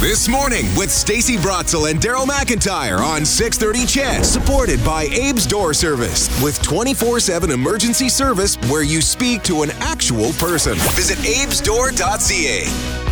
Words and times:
This 0.00 0.28
morning 0.28 0.64
with 0.74 0.90
Stacey 0.90 1.36
Brotzel 1.36 1.90
and 1.90 2.00
Daryl 2.00 2.26
McIntyre 2.26 2.98
on 2.98 3.26
630 3.26 3.86
CHED. 3.86 4.24
Supported 4.24 4.82
by 4.84 5.04
Abe's 5.04 5.46
Door 5.46 5.74
Service 5.74 6.28
with 6.42 6.58
24-7 6.62 7.50
emergency 7.52 8.08
service 8.08 8.56
where 8.70 8.82
you 8.82 9.02
speak 9.02 9.42
to 9.42 9.62
an 9.62 9.70
actual 9.80 10.32
person. 10.34 10.76
Visit 10.96 11.18
abesdoor.ca. 11.18 13.03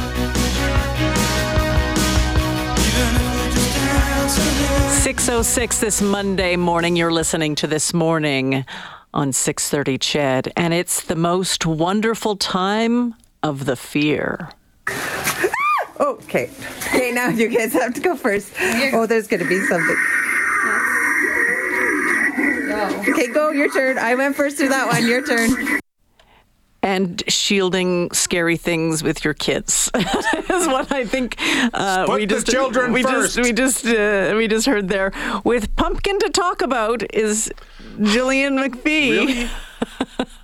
606 5.12 5.78
this 5.78 6.00
Monday 6.00 6.56
morning. 6.56 6.96
You're 6.96 7.12
listening 7.12 7.54
to 7.56 7.66
This 7.66 7.92
Morning 7.92 8.64
on 9.12 9.34
630 9.34 9.98
CHED, 9.98 10.52
and 10.56 10.72
it's 10.72 11.02
the 11.02 11.16
most 11.16 11.66
wonderful 11.66 12.34
time 12.34 13.14
of 13.42 13.66
the 13.66 13.76
fear. 13.76 14.48
Okay. 16.00 16.50
Okay, 16.78 17.12
now 17.12 17.28
you 17.28 17.48
guys 17.48 17.74
have 17.74 17.94
to 17.94 18.00
go 18.00 18.16
first. 18.16 18.52
Oh, 18.92 19.06
there's 19.06 19.28
going 19.28 19.40
to 19.40 19.48
be 19.48 19.60
something. 19.66 19.96
Okay, 23.08 23.28
go. 23.28 23.50
Your 23.50 23.70
turn. 23.70 23.98
I 23.98 24.16
went 24.16 24.34
first 24.34 24.56
through 24.56 24.70
that 24.70 24.88
one. 24.88 25.06
Your 25.06 25.24
turn. 25.24 25.78
And 26.84 27.22
shielding 27.28 28.10
scary 28.10 28.56
things 28.56 29.04
with 29.04 29.24
your 29.24 29.34
kids 29.34 29.88
is 29.94 30.66
what 30.66 30.90
I 30.90 31.04
think 31.06 31.36
uh, 31.72 32.06
Put 32.06 32.14
we 32.16 32.26
the 32.26 32.34
just 32.34 32.48
children 32.48 32.92
we 32.92 33.04
first. 33.04 33.36
just 33.36 33.46
we 33.46 33.52
just 33.52 33.86
uh, 33.86 34.34
we 34.36 34.48
just 34.48 34.66
heard 34.66 34.88
there. 34.88 35.12
With 35.44 35.74
pumpkin 35.76 36.18
to 36.18 36.28
talk 36.30 36.60
about 36.60 37.04
is 37.14 37.52
Jillian 37.98 38.58
MacPhee. 38.58 39.48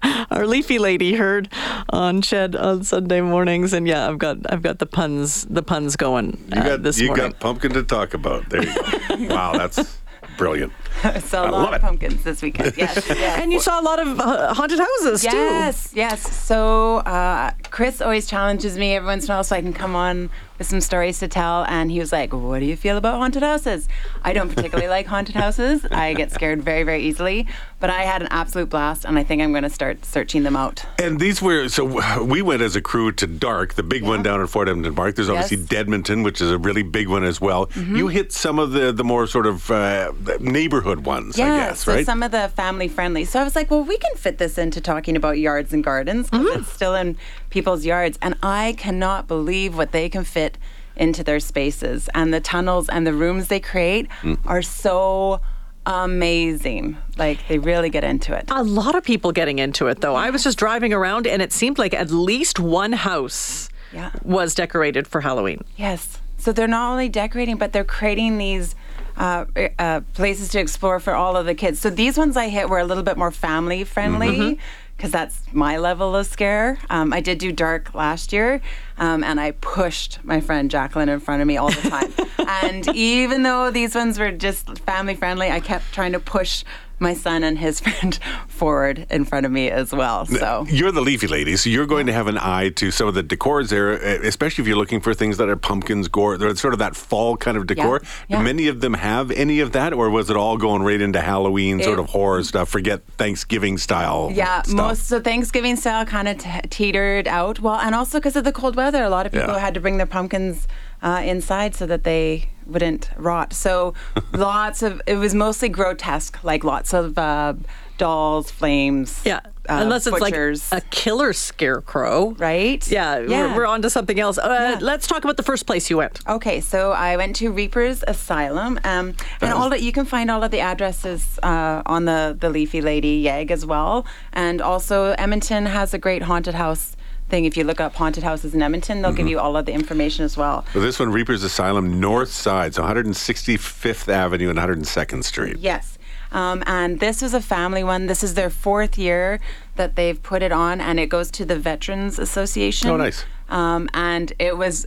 Our 0.30 0.46
leafy 0.46 0.78
lady 0.78 1.14
heard 1.14 1.48
on 1.90 2.22
CHED 2.22 2.54
on 2.54 2.84
Sunday 2.84 3.20
mornings, 3.20 3.72
and 3.72 3.88
yeah, 3.88 4.08
I've 4.08 4.18
got 4.18 4.36
I've 4.48 4.62
got 4.62 4.78
the 4.78 4.86
puns 4.86 5.44
the 5.46 5.62
puns 5.64 5.96
going 5.96 6.38
You 6.54 6.60
uh, 6.60 6.64
got 6.68 6.82
this 6.84 7.00
you 7.00 7.08
morning. 7.08 7.30
got 7.30 7.40
pumpkin 7.40 7.72
to 7.72 7.82
talk 7.82 8.14
about. 8.14 8.48
There 8.48 8.62
you 8.64 8.72
go. 8.74 9.34
wow, 9.34 9.54
that's 9.58 9.98
brilliant. 10.36 10.72
So 11.20 11.42
a 11.42 11.46
I 11.46 11.50
lot 11.50 11.68
of 11.68 11.74
it. 11.74 11.80
pumpkins 11.82 12.22
this 12.24 12.42
weekend. 12.42 12.74
Yes, 12.78 13.04
yes. 13.08 13.40
and 13.42 13.52
you 13.52 13.60
saw 13.60 13.80
a 13.80 13.82
lot 13.82 13.98
of 13.98 14.18
uh, 14.20 14.54
haunted 14.54 14.78
houses 14.78 15.22
too. 15.22 15.28
Yes, 15.28 15.90
yes. 15.94 16.20
So 16.36 16.98
uh, 16.98 17.52
Chris 17.70 18.00
always 18.00 18.26
challenges 18.26 18.76
me 18.78 18.94
every 18.94 19.06
once 19.06 19.24
in 19.24 19.30
a 19.30 19.34
while 19.34 19.44
so 19.44 19.56
I 19.56 19.60
can 19.60 19.72
come 19.72 19.94
on 19.96 20.30
with 20.58 20.66
some 20.66 20.80
stories 20.80 21.18
to 21.20 21.28
tell. 21.28 21.64
And 21.64 21.90
he 21.90 21.98
was 22.00 22.12
like, 22.12 22.32
What 22.32 22.58
do 22.60 22.66
you 22.66 22.76
feel 22.76 22.96
about 22.96 23.18
haunted 23.18 23.42
houses? 23.42 23.88
I 24.22 24.32
don't 24.32 24.48
particularly 24.54 24.88
like 24.88 25.06
haunted 25.06 25.34
houses. 25.34 25.84
I 25.90 26.14
get 26.14 26.32
scared 26.32 26.62
very, 26.62 26.82
very 26.82 27.02
easily. 27.02 27.46
But 27.80 27.90
I 27.90 28.02
had 28.02 28.22
an 28.22 28.28
absolute 28.32 28.68
blast, 28.70 29.04
and 29.04 29.16
I 29.16 29.22
think 29.22 29.40
I'm 29.40 29.52
going 29.52 29.62
to 29.62 29.70
start 29.70 30.04
searching 30.04 30.42
them 30.42 30.56
out. 30.56 30.84
And 30.98 31.20
these 31.20 31.40
were 31.40 31.68
so 31.68 32.22
we 32.24 32.42
went 32.42 32.60
as 32.60 32.74
a 32.74 32.80
crew 32.80 33.12
to 33.12 33.26
Dark, 33.28 33.74
the 33.74 33.84
big 33.84 34.02
one 34.02 34.22
down 34.22 34.40
at 34.40 34.48
Fort 34.48 34.68
Edmonton 34.68 34.94
Park. 34.96 35.14
There's 35.14 35.28
obviously 35.28 35.58
Yes. 35.58 35.68
Mm-hmm. 35.68 36.22
Which 36.24 36.40
is 36.40 36.50
a 36.50 36.58
really 36.58 36.82
big 36.82 37.08
one 37.08 37.22
as 37.24 37.40
well. 37.40 37.70
You 37.76 38.08
hit 38.08 38.32
some 38.32 38.58
of 38.58 38.72
the 38.72 38.90
the 38.92 39.04
more 39.04 39.26
sort 39.28 39.46
of 39.46 39.70
uh, 39.70 40.12
neighborhood 40.40 41.04
ones, 41.06 41.38
Yeah, 41.38 41.52
I 41.54 41.56
guess, 41.58 41.84
so 41.84 41.94
right? 41.94 42.04
some 42.06 42.22
of 42.22 42.30
the 42.32 42.48
family 42.56 42.88
friendly. 42.88 43.24
So 43.24 43.38
I 43.40 43.44
was 43.44 43.54
like, 43.54 43.70
well, 43.70 43.84
we 43.84 43.96
can 43.98 44.14
fit 44.16 44.38
this 44.38 44.58
into 44.58 44.80
talking 44.80 45.16
about 45.16 45.38
yards 45.38 45.72
and 45.72 45.84
gardens 45.84 46.28
because 46.30 46.46
Mm-hmm. 46.46 46.60
it's 46.60 46.72
still 46.72 46.94
in 46.94 47.16
people's 47.50 47.84
yards. 47.84 48.18
And 48.22 48.34
I 48.42 48.74
cannot 48.78 49.26
believe 49.28 49.76
what 49.76 49.92
they 49.92 50.08
can 50.08 50.24
fit 50.24 50.47
into 50.96 51.22
their 51.24 51.40
spaces. 51.40 52.08
And 52.14 52.32
the 52.32 52.40
tunnels 52.40 52.88
and 52.88 53.06
the 53.06 53.12
rooms 53.14 53.48
they 53.48 53.60
create 53.60 54.08
Mm. 54.22 54.38
are 54.46 54.62
so 54.62 55.40
amazing. 55.86 56.96
Like, 57.16 57.38
they 57.48 57.58
really 57.58 57.90
get 57.90 58.04
into 58.04 58.34
it. 58.36 58.44
A 58.50 58.62
lot 58.62 58.94
of 58.94 59.02
people 59.04 59.32
getting 59.32 59.58
into 59.58 59.86
it 59.86 60.00
though. 60.00 60.14
I 60.14 60.30
was 60.30 60.44
just 60.44 60.58
driving 60.58 60.92
around, 60.92 61.26
and 61.26 61.40
it 61.42 61.52
seemed 61.52 61.78
like 61.78 61.94
at 61.94 62.10
least 62.10 62.58
one 62.60 62.92
house 62.92 63.68
Yeah. 63.92 64.10
was 64.22 64.54
decorated 64.54 65.06
for 65.06 65.20
Halloween. 65.22 65.62
Yes. 65.76 66.18
So 66.36 66.52
they're 66.52 66.68
not 66.68 66.90
only 66.92 67.08
decorating, 67.08 67.56
but 67.56 67.72
they're 67.72 67.84
creating 67.84 68.38
these 68.38 68.74
uh, 69.16 69.46
uh, 69.80 70.00
places 70.14 70.48
to 70.50 70.60
explore 70.60 71.00
for 71.00 71.12
all 71.12 71.36
of 71.36 71.44
the 71.44 71.54
kids. 71.54 71.80
So 71.80 71.90
these 71.90 72.16
ones 72.16 72.36
I 72.36 72.48
hit 72.48 72.68
were 72.68 72.78
a 72.78 72.84
little 72.84 73.02
bit 73.02 73.16
more 73.16 73.32
family 73.32 73.82
friendly. 73.82 74.60
Because 74.98 75.12
that's 75.12 75.40
my 75.52 75.78
level 75.78 76.16
of 76.16 76.26
scare. 76.26 76.76
Um, 76.90 77.12
I 77.12 77.20
did 77.20 77.38
do 77.38 77.52
dark 77.52 77.94
last 77.94 78.32
year, 78.32 78.60
um, 78.98 79.22
and 79.22 79.38
I 79.38 79.52
pushed 79.52 80.18
my 80.24 80.40
friend 80.40 80.68
Jacqueline 80.68 81.08
in 81.08 81.20
front 81.20 81.40
of 81.40 81.46
me 81.46 81.56
all 81.56 81.70
the 81.70 81.88
time. 81.88 82.12
and 82.62 82.88
even 82.96 83.44
though 83.44 83.70
these 83.70 83.94
ones 83.94 84.18
were 84.18 84.32
just 84.32 84.78
family 84.80 85.14
friendly, 85.14 85.52
I 85.52 85.60
kept 85.60 85.92
trying 85.92 86.12
to 86.12 86.20
push 86.20 86.64
my 87.00 87.14
son 87.14 87.44
and 87.44 87.58
his 87.58 87.80
friend 87.84 88.18
forward 88.48 89.06
in 89.10 89.24
front 89.24 89.46
of 89.46 89.52
me 89.52 89.70
as 89.70 89.92
well. 89.92 90.26
So 90.26 90.66
You're 90.68 90.92
the 90.92 91.00
leafy 91.00 91.26
lady, 91.26 91.56
so 91.56 91.70
you're 91.70 91.86
going 91.86 92.06
to 92.06 92.12
have 92.12 92.26
an 92.26 92.38
eye 92.38 92.70
to 92.70 92.90
some 92.90 93.06
of 93.08 93.14
the 93.14 93.22
decors 93.22 93.68
there, 93.68 93.92
especially 93.92 94.62
if 94.62 94.68
you're 94.68 94.76
looking 94.76 95.00
for 95.00 95.14
things 95.14 95.36
that 95.38 95.48
are 95.48 95.56
pumpkins, 95.56 96.08
gore, 96.08 96.36
they're 96.38 96.54
sort 96.56 96.72
of 96.74 96.78
that 96.80 96.96
fall 96.96 97.36
kind 97.36 97.56
of 97.56 97.66
decor. 97.66 98.02
yeah. 98.28 98.38
Do 98.38 98.44
many 98.44 98.68
of 98.68 98.80
them 98.80 98.94
have 98.94 99.30
any 99.30 99.60
of 99.60 99.72
that, 99.72 99.92
or 99.92 100.10
was 100.10 100.30
it 100.30 100.36
all 100.36 100.56
going 100.56 100.82
right 100.82 101.00
into 101.00 101.20
Halloween 101.20 101.80
sort 101.82 101.98
It- 101.98 102.02
of 102.02 102.10
horror 102.10 102.42
stuff? 102.42 102.68
Forget 102.68 103.02
Thanksgiving 103.16 103.78
style. 103.78 104.30
Yeah, 104.34 104.62
stuff. 104.62 104.74
most 104.76 105.12
of 105.12 105.24
Thanksgiving 105.24 105.76
style 105.76 106.04
kind 106.04 106.28
of 106.28 106.38
t- 106.38 106.60
teetered 106.70 107.28
out. 107.28 107.60
Well, 107.60 107.76
and 107.76 107.94
also 107.94 108.18
because 108.18 108.36
of 108.36 108.44
the 108.44 108.52
cold 108.52 108.76
weather, 108.76 109.02
a 109.02 109.10
lot 109.10 109.26
of 109.26 109.32
people 109.32 109.48
Yeah. 109.54 109.58
had 109.58 109.74
to 109.74 109.80
bring 109.80 109.96
their 109.98 110.06
pumpkins 110.06 110.66
uh, 111.02 111.22
inside 111.24 111.74
so 111.74 111.86
that 111.86 112.04
they 112.04 112.48
wouldn't 112.66 113.10
rot. 113.16 113.52
So 113.52 113.94
lots 114.32 114.82
of 114.82 115.00
it 115.06 115.16
was 115.16 115.34
mostly 115.34 115.68
grotesque, 115.68 116.42
like 116.44 116.64
lots 116.64 116.92
of 116.92 117.16
uh, 117.18 117.54
dolls, 117.96 118.50
flames. 118.50 119.22
Yeah, 119.24 119.40
uh, 119.68 119.80
unless 119.82 120.06
it's 120.06 120.18
butchers, 120.18 120.70
like 120.72 120.84
a 120.84 120.86
killer 120.88 121.32
scarecrow, 121.32 122.30
right? 122.32 122.86
Yeah, 122.90 123.20
We're, 123.20 123.56
we're 123.56 123.66
on 123.66 123.82
to 123.82 123.90
something 123.90 124.18
else. 124.18 124.38
Uh, 124.38 124.76
Yeah. 124.78 124.78
Let's 124.80 125.06
talk 125.06 125.24
about 125.24 125.36
the 125.36 125.42
first 125.42 125.66
place 125.66 125.90
you 125.90 125.96
went. 125.98 126.20
Okay, 126.28 126.60
so 126.60 126.92
I 126.92 127.16
went 127.16 127.36
to 127.36 127.50
Reaper's 127.50 128.04
Asylum, 128.06 128.78
um, 128.84 129.14
and 129.40 129.52
all 129.52 129.70
that 129.70 129.82
you 129.82 129.92
can 129.92 130.04
find 130.04 130.30
all 130.30 130.42
of 130.42 130.50
the 130.50 130.60
addresses 130.60 131.38
uh, 131.42 131.82
on 131.86 132.04
the 132.04 132.36
the 132.38 132.50
Leafy 132.50 132.80
Lady 132.80 133.16
Yeg 133.16 133.50
as 133.50 133.66
well, 133.66 134.06
and 134.32 134.60
also 134.60 135.12
Edmonton 135.18 135.66
has 135.66 135.92
a 135.94 135.98
great 135.98 136.22
haunted 136.22 136.54
house 136.54 136.96
thing. 137.28 137.44
If 137.44 137.56
you 137.56 137.64
look 137.64 137.80
up 137.80 137.94
haunted 137.94 138.22
houses 138.22 138.54
in 138.54 138.62
Edmonton, 138.62 139.02
they'll 139.02 139.12
give 139.12 139.28
you 139.28 139.38
all 139.38 139.56
of 139.56 139.66
the 139.66 139.72
information 139.72 140.24
as 140.24 140.36
well. 140.36 140.64
So 140.72 140.80
this 140.80 140.98
one, 140.98 141.12
Reaper's 141.12 141.42
Asylum, 141.42 142.00
north 142.00 142.30
side, 142.30 142.74
so 142.74 142.82
165th 142.82 144.08
Avenue 144.08 144.50
and 144.50 144.58
102nd 144.58 145.24
Street. 145.24 145.58
Yes. 145.58 145.98
Um, 146.30 146.62
and 146.66 147.00
this 147.00 147.22
was 147.22 147.34
a 147.34 147.40
family 147.40 147.82
one. 147.82 148.06
This 148.06 148.22
is 148.22 148.34
their 148.34 148.50
fourth 148.50 148.98
year 148.98 149.40
that 149.76 149.96
they've 149.96 150.22
put 150.22 150.42
it 150.42 150.52
on, 150.52 150.80
and 150.80 151.00
it 151.00 151.08
goes 151.08 151.30
to 151.32 151.44
the 151.44 151.58
Veterans 151.58 152.18
Association. 152.18 152.90
Oh, 152.90 152.96
nice. 152.96 153.24
Um, 153.48 153.88
and 153.94 154.32
it 154.38 154.58
was 154.58 154.86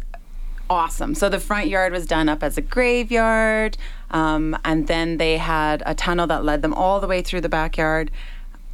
awesome. 0.70 1.16
So 1.16 1.30
the 1.30 1.40
front 1.40 1.68
yard 1.68 1.92
was 1.92 2.06
done 2.06 2.30
up 2.30 2.44
as 2.44 2.58
a 2.58 2.62
graveyard, 2.62 3.78
um, 4.12 4.58
and 4.64 4.88
then 4.88 5.18
they 5.18 5.38
had 5.38 5.84
a 5.86 5.96
tunnel 5.96 6.28
that 6.28 6.46
led 6.46 6.62
them 6.62 6.74
all 6.74 7.00
the 7.00 7.08
way 7.08 7.22
through 7.22 7.42
the 7.42 7.50
backyard. 7.50 8.12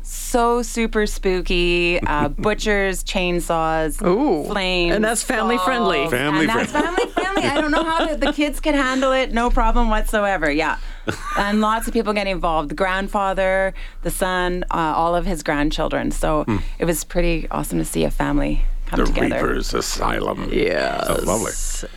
So 0.10 0.62
super 0.62 1.06
spooky. 1.06 2.00
Uh, 2.02 2.30
butchers, 2.48 3.04
chainsaws, 3.04 4.02
Ooh. 4.06 4.46
flames, 4.46 4.96
And 4.96 5.04
that's 5.04 5.22
family 5.22 5.58
friendly. 5.60 5.98
dolls. 5.98 6.12
Family 6.12 6.40
and 6.42 6.50
that's 6.50 6.72
friendly. 6.72 6.96
family 6.98 7.12
friendly. 7.12 7.44
I 7.44 7.60
don't 7.60 7.72
know 7.72 7.84
how 7.84 8.06
the, 8.06 8.16
the 8.16 8.32
kids 8.32 8.62
can 8.62 8.74
handle 8.74 9.12
it. 9.12 9.34
No 9.34 9.50
problem 9.50 9.90
whatsoever. 9.90 10.50
Yeah, 10.50 10.78
and 11.38 11.60
lots 11.60 11.88
of 11.88 11.94
people 11.94 12.14
get 12.14 12.26
involved. 12.28 12.70
The 12.70 12.76
grandfather, 12.76 13.74
the 14.04 14.10
son, 14.12 14.64
uh, 14.72 14.76
all 14.96 15.14
of 15.14 15.26
his 15.26 15.44
grandchildren. 15.44 16.12
So 16.12 16.46
it 16.80 16.86
was 16.86 17.04
pretty 17.04 17.48
awesome 17.52 17.78
to 17.80 17.86
see 17.86 18.06
a 18.06 18.12
family 18.12 18.64
come. 18.86 19.00
The 19.02 19.06
together. 19.08 19.36
Reaper's 19.48 19.74
Asylum. 19.74 20.50
Yeah, 20.54 21.04
Sounds 21.04 21.26
lovely. 21.26 21.52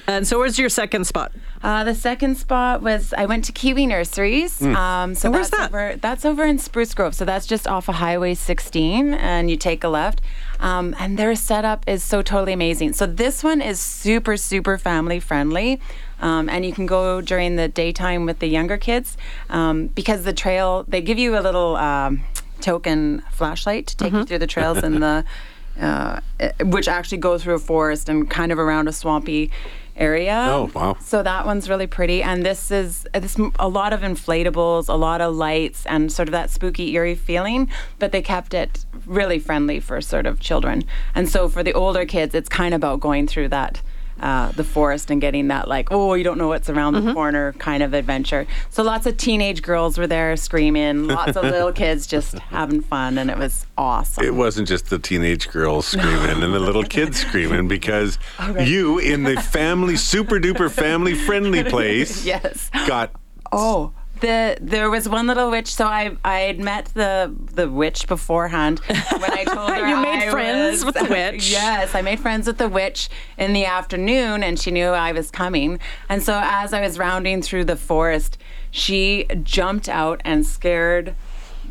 And 0.09 0.27
so, 0.27 0.39
where's 0.41 0.59
your 0.59 0.69
second 0.69 1.07
spot? 1.07 1.31
Uh, 1.63 1.85
the 1.85 1.95
second 1.95 2.37
spot 2.37 2.81
was 2.81 3.13
I 3.13 3.27
went 3.27 3.45
to 3.45 3.53
Kiwi 3.53 3.87
Nurseries. 3.87 4.63
Um, 4.63 5.15
so 5.15 5.27
And 5.27 5.35
where's 5.35 5.51
that's 5.51 5.61
that? 5.61 5.69
over 5.69 5.97
that's 5.97 6.25
over 6.25 6.45
in 6.45 6.59
Spruce 6.59 6.95
Grove. 6.95 7.15
So 7.15 7.25
that's 7.27 7.47
just 7.47 7.69
off 7.69 7.89
of 7.89 7.97
Highway 7.97 8.35
16, 8.35 9.13
and 9.13 9.51
you 9.51 9.57
take 9.57 9.85
a 9.85 9.89
left. 9.89 10.23
Um, 10.59 10.95
and 10.99 11.19
their 11.19 11.35
setup 11.35 11.87
is 11.87 12.03
so 12.03 12.23
totally 12.23 12.55
amazing. 12.55 12.95
So 12.95 13.05
this 13.07 13.45
one 13.45 13.61
is 13.61 13.79
super 13.79 14.37
super 14.39 14.79
family 14.79 15.21
friendly, 15.21 15.81
um, 16.21 16.49
and 16.49 16.65
you 16.65 16.73
can 16.73 16.87
go 16.87 17.21
during 17.21 17.57
the 17.57 17.69
daytime 17.69 18.25
with 18.25 18.39
the 18.39 18.47
younger 18.49 18.79
kids 18.79 19.19
um, 19.51 19.89
because 19.89 20.25
the 20.25 20.33
trail 20.33 20.85
they 20.89 21.03
give 21.03 21.19
you 21.19 21.39
a 21.39 21.43
little 21.43 21.77
um, 21.77 22.23
token 22.63 23.23
flashlight 23.31 23.87
to 23.89 23.97
take 23.97 24.13
you 24.15 24.25
through 24.25 24.39
the 24.39 24.47
trails 24.47 24.83
in 24.83 25.01
the. 25.01 25.25
Uh, 25.81 26.21
eh, 26.41 26.51
which 26.65 26.89
actually 26.89 27.17
go 27.17 27.39
through 27.39 27.55
a 27.55 27.59
forest 27.59 28.09
and 28.09 28.29
kind 28.29 28.53
of 28.53 28.59
around 28.59 28.87
a 28.87 28.93
swampy 28.93 29.51
area. 29.97 30.47
Oh, 30.49 30.71
wow. 30.75 30.97
So 31.01 31.23
that 31.23 31.47
one's 31.47 31.69
really 31.69 31.87
pretty, 31.87 32.23
and 32.23 32.45
this 32.45 32.71
is 32.71 33.07
this 33.13 33.37
a 33.59 33.69
lot 33.69 33.93
of 33.93 34.01
inflatables, 34.01 34.89
a 34.89 34.95
lot 34.95 35.21
of 35.21 35.35
lights, 35.35 35.87
and 35.87 36.13
sort 36.13 36.29
of 36.29 36.33
that 36.33 36.51
spooky, 36.51 36.95
eerie 36.95 37.15
feeling. 37.15 37.69
But 37.99 38.13
they 38.13 38.23
kept 38.23 38.55
it 38.55 38.85
really 39.07 39.39
friendly 39.39 39.81
for 39.81 40.01
sort 40.01 40.27
of 40.27 40.41
children, 40.41 40.85
and 41.15 41.29
so 41.29 41.49
for 41.49 41.63
the 41.63 41.73
older 41.73 42.05
kids, 42.07 42.35
it's 42.35 42.49
kind 42.49 42.75
of 42.75 42.81
about 42.81 43.01
going 43.01 43.27
through 43.27 43.49
that 43.49 43.83
uh, 44.21 44.53
the 44.53 44.65
forest 44.65 45.11
and 45.11 45.21
getting 45.21 45.49
that 45.49 45.69
like 45.69 45.91
oh 45.91 46.15
you 46.15 46.25
don't 46.25 46.39
know 46.39 46.49
what's 46.49 46.69
around 46.71 46.95
the 46.95 47.13
corner 47.13 47.53
kind 47.55 47.83
of 47.83 47.95
adventure. 47.95 48.47
So 48.71 48.83
lots 48.83 49.07
of 49.07 49.17
teenage 49.17 49.63
girls 49.63 49.99
were 49.99 50.07
there 50.07 50.37
screaming, 50.37 51.07
lots 51.09 51.37
of 51.37 51.45
little 51.45 51.73
kids 51.83 52.07
just 52.07 52.39
having 52.39 52.81
fun, 52.81 53.19
and 53.19 53.31
it 53.31 53.39
was 53.39 53.67
awesome. 53.77 54.25
It 54.25 54.35
wasn't 54.35 54.69
just 54.69 54.91
the 54.91 54.99
teenage 54.99 55.49
girls 55.51 55.87
screaming 55.87 56.43
and 56.43 56.55
the 56.55 56.61
little 56.61 56.85
kids 56.85 57.21
screaming 57.27 57.69
because 57.69 58.19
you, 58.61 58.99
in 58.99 59.23
the 59.23 59.41
family, 59.41 59.97
super 59.97 60.39
duper 60.39 60.71
family 60.71 61.15
friendly 61.15 61.65
place, 61.71 62.25
yes. 62.25 62.71
got 62.87 63.13
Oh, 63.53 63.93
the 64.21 64.57
there 64.61 64.91
was 64.91 65.09
one 65.09 65.27
little 65.27 65.51
witch. 65.51 65.73
So 65.75 65.87
I 65.87 66.17
I 66.25 66.41
had 66.41 66.61
met 66.61 66.87
the 66.95 67.35
the 67.53 67.69
witch 67.69 68.07
beforehand 68.07 68.81
when 68.81 69.33
I 69.33 69.45
told 69.45 69.71
her 69.75 69.89
You 69.89 69.97
made 70.01 70.29
I 70.29 70.31
friends 70.31 70.85
was- 70.85 70.95
with 70.95 71.05
the 71.05 71.11
witch. 71.13 71.51
yes, 71.51 71.95
I 71.95 72.03
made 72.03 72.21
friends 72.21 72.47
with 72.47 72.59
the 72.59 72.69
witch 72.69 73.09
in 73.39 73.53
the 73.53 73.65
afternoon, 73.65 74.43
and 74.43 74.59
she 74.59 74.71
knew 74.71 74.89
I 74.89 75.13
was 75.13 75.31
coming. 75.31 75.79
And 76.09 76.23
so 76.23 76.39
as 76.43 76.73
I 76.73 76.81
was 76.81 76.99
rounding 76.99 77.43
through 77.43 77.65
the 77.65 77.77
forest, 77.77 78.39
she 78.71 79.27
jumped 79.43 79.89
out 79.89 80.21
and 80.25 80.47
scared 80.47 81.15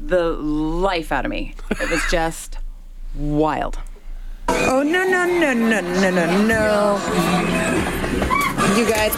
the 0.02 0.32
life 0.32 1.12
out 1.12 1.26
of 1.26 1.32
me. 1.32 1.54
It 1.72 1.90
was 1.90 2.02
just 2.12 2.58
wild. 3.16 3.80
Oh 4.48 4.82
no 4.82 5.04
no 5.08 5.26
no 5.26 5.54
no 5.54 5.82
no 5.82 6.10
no 6.10 6.48
no! 6.48 7.00
You 8.76 8.90
guys. 8.90 9.16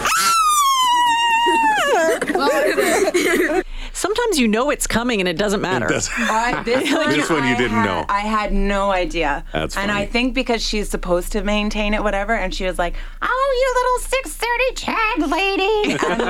Sometimes 3.94 4.38
you 4.38 4.48
know 4.48 4.70
it's 4.70 4.86
coming 4.86 5.20
and 5.20 5.28
it 5.28 5.36
doesn't 5.36 5.60
matter. 5.60 5.86
I, 6.18 6.62
this 6.64 6.92
one, 6.92 7.10
This 7.10 7.28
one 7.30 7.44
you 7.44 7.50
I 7.54 7.56
didn't 7.56 7.72
had- 7.72 7.84
know. 7.84 8.04
I 8.08 8.20
had 8.20 8.52
no 8.52 8.90
idea. 8.90 9.44
That's 9.52 9.76
And. 9.76 9.90
I 9.92 10.06
think 10.06 10.32
because 10.34 10.62
she's 10.62 10.88
supposed 10.88 11.32
to 11.32 11.42
maintain 11.44 11.92
it, 11.94 12.02
whatever, 12.02 12.34
and 12.34 12.54
she 12.54 12.64
was 12.64 12.78
like, 12.78 12.94
"Oh, 13.20 13.48
you 13.60 13.74
little 13.76 13.98
six 14.08 14.34
thirty 14.36 14.74
CHED 14.74 15.30
lady," 15.30 15.98
and 16.06 16.22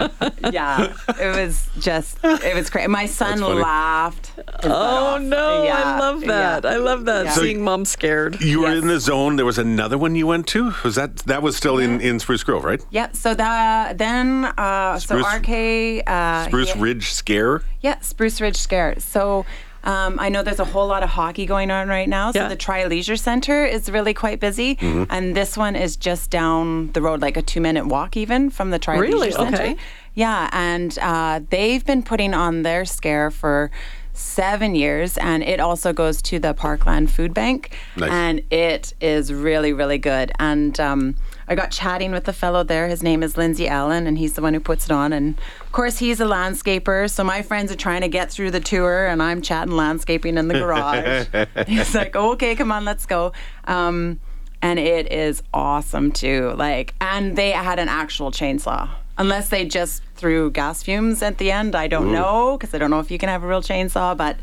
like, 0.00 0.19
yeah, 0.52 0.92
it 1.18 1.36
was 1.36 1.68
just, 1.78 2.18
it 2.24 2.54
was 2.54 2.70
crazy. 2.70 2.88
My 2.88 3.06
son 3.06 3.40
laughed. 3.40 4.32
Oh 4.62 4.70
off. 4.70 5.22
no, 5.22 5.64
I 5.66 5.98
love 5.98 6.20
that. 6.22 6.64
yeah. 6.64 6.70
I 6.70 6.76
love 6.76 7.04
that. 7.06 7.26
Yeah. 7.26 7.32
Seeing 7.32 7.62
mom 7.62 7.84
scared. 7.84 8.40
you 8.40 8.60
were 8.62 8.68
Yes. 8.74 8.82
in 8.82 8.88
the 8.88 9.00
zone. 9.00 9.36
There 9.36 9.46
was 9.46 9.58
another 9.58 9.96
one 9.98 10.14
you 10.14 10.26
went 10.26 10.46
to. 10.48 10.72
Was 10.84 10.94
that 10.96 11.16
that 11.26 11.42
was 11.42 11.56
still 11.56 11.78
in, 11.78 12.00
in 12.00 12.18
Spruce 12.20 12.42
Grove, 12.42 12.64
right? 12.64 12.80
Yeah. 12.90 13.12
So 13.12 13.34
that 13.34 13.98
then, 13.98 14.46
uh, 14.56 14.98
Spruce- 14.98 15.24
so 15.26 15.36
RK, 15.38 16.02
uh, 16.06 16.46
Spruce 16.46 16.74
yeah, 16.74 16.82
Ridge 16.82 17.10
Scare. 17.12 17.62
Yeah, 17.80 17.98
Spruce 18.00 18.40
Ridge 18.40 18.56
Scare. 18.56 18.94
So 18.98 19.44
um, 19.84 20.18
I 20.20 20.28
know 20.28 20.42
there's 20.42 20.60
a 20.60 20.64
whole 20.64 20.86
lot 20.86 21.02
of 21.02 21.08
hockey 21.10 21.46
going 21.46 21.70
on 21.70 21.88
right 21.88 22.08
now. 22.08 22.32
So 22.32 22.40
Yeah. 22.40 22.48
the 22.48 22.56
Tri 22.56 22.84
Leisure 22.86 23.16
Center 23.16 23.64
is 23.64 23.90
really 23.90 24.14
quite 24.14 24.38
busy. 24.40 24.76
Mm-hmm. 24.76 25.04
And 25.10 25.34
this 25.36 25.56
one 25.56 25.74
is 25.76 25.96
just 25.96 26.30
down 26.30 26.92
the 26.92 27.00
road, 27.02 27.20
like 27.22 27.36
a 27.36 27.42
two 27.42 27.60
minute 27.60 27.86
walk 27.86 28.16
even 28.16 28.50
from 28.50 28.70
the 28.70 28.78
Tri 28.78 28.98
Really? 28.98 29.28
Leisure 29.28 29.38
Center. 29.38 29.62
Okay. 29.62 29.76
Yeah, 30.14 30.48
and 30.52 30.98
uh, 31.00 31.40
they've 31.50 31.84
been 31.84 32.02
putting 32.02 32.34
on 32.34 32.62
their 32.62 32.84
scare 32.84 33.30
for 33.30 33.70
seven 34.12 34.74
years, 34.74 35.16
and 35.16 35.42
it 35.42 35.60
also 35.60 35.92
goes 35.92 36.20
to 36.22 36.38
the 36.38 36.52
Parkland 36.52 37.10
Food 37.10 37.32
Bank, 37.32 37.74
Nice. 37.96 38.10
and 38.10 38.42
it 38.50 38.92
is 39.00 39.32
really, 39.32 39.72
really 39.72 39.98
good. 39.98 40.32
And 40.38 40.78
um, 40.80 41.14
I 41.50 41.56
got 41.56 41.72
chatting 41.72 42.12
with 42.12 42.24
the 42.24 42.32
fellow 42.32 42.62
there. 42.62 42.86
His 42.86 43.02
name 43.02 43.24
is 43.24 43.36
Lindsay 43.36 43.66
Allen, 43.66 44.06
and 44.06 44.16
he's 44.16 44.34
the 44.34 44.40
one 44.40 44.54
who 44.54 44.60
puts 44.60 44.84
it 44.84 44.92
on. 44.92 45.12
And 45.12 45.36
of 45.60 45.72
course, 45.72 45.98
he's 45.98 46.20
a 46.20 46.24
landscaper, 46.24 47.10
so 47.10 47.24
my 47.24 47.42
friends 47.42 47.72
are 47.72 47.76
trying 47.76 48.02
to 48.02 48.08
get 48.08 48.30
through 48.30 48.52
the 48.52 48.60
tour, 48.60 49.08
and 49.08 49.20
I'm 49.20 49.42
chatting 49.42 49.74
landscaping 49.74 50.38
in 50.38 50.46
the 50.46 50.54
garage. 50.54 51.26
he's 51.66 51.92
like, 51.92 52.14
"Okay, 52.14 52.54
come 52.54 52.70
on, 52.70 52.84
let's 52.84 53.04
go." 53.04 53.32
Um, 53.64 54.20
and 54.62 54.78
it 54.78 55.12
is 55.12 55.42
awesome 55.52 56.12
too. 56.12 56.54
Like, 56.56 56.94
and 57.00 57.34
they 57.34 57.50
had 57.50 57.80
an 57.80 57.88
actual 57.88 58.30
chainsaw. 58.30 58.88
Unless 59.18 59.48
they 59.48 59.64
just 59.64 60.04
threw 60.14 60.52
gas 60.52 60.84
fumes 60.84 61.20
at 61.20 61.38
the 61.38 61.50
end, 61.50 61.74
I 61.74 61.88
don't 61.88 62.12
know 62.12 62.56
because 62.56 62.72
I 62.74 62.78
don't 62.78 62.90
know 62.90 63.00
if 63.00 63.10
you 63.10 63.18
can 63.18 63.28
have 63.28 63.42
a 63.42 63.48
real 63.48 63.60
chainsaw. 63.60 64.16
But 64.16 64.36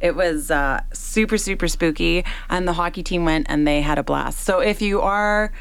it 0.00 0.16
was 0.16 0.50
uh, 0.50 0.80
super, 0.94 1.36
super 1.36 1.68
spooky, 1.68 2.24
and 2.48 2.66
the 2.66 2.72
hockey 2.72 3.02
team 3.02 3.26
went 3.26 3.48
and 3.50 3.66
they 3.66 3.82
had 3.82 3.98
a 3.98 4.02
blast. 4.02 4.40
So 4.40 4.60
if 4.60 4.80
you 4.80 5.02
are, 5.02 5.52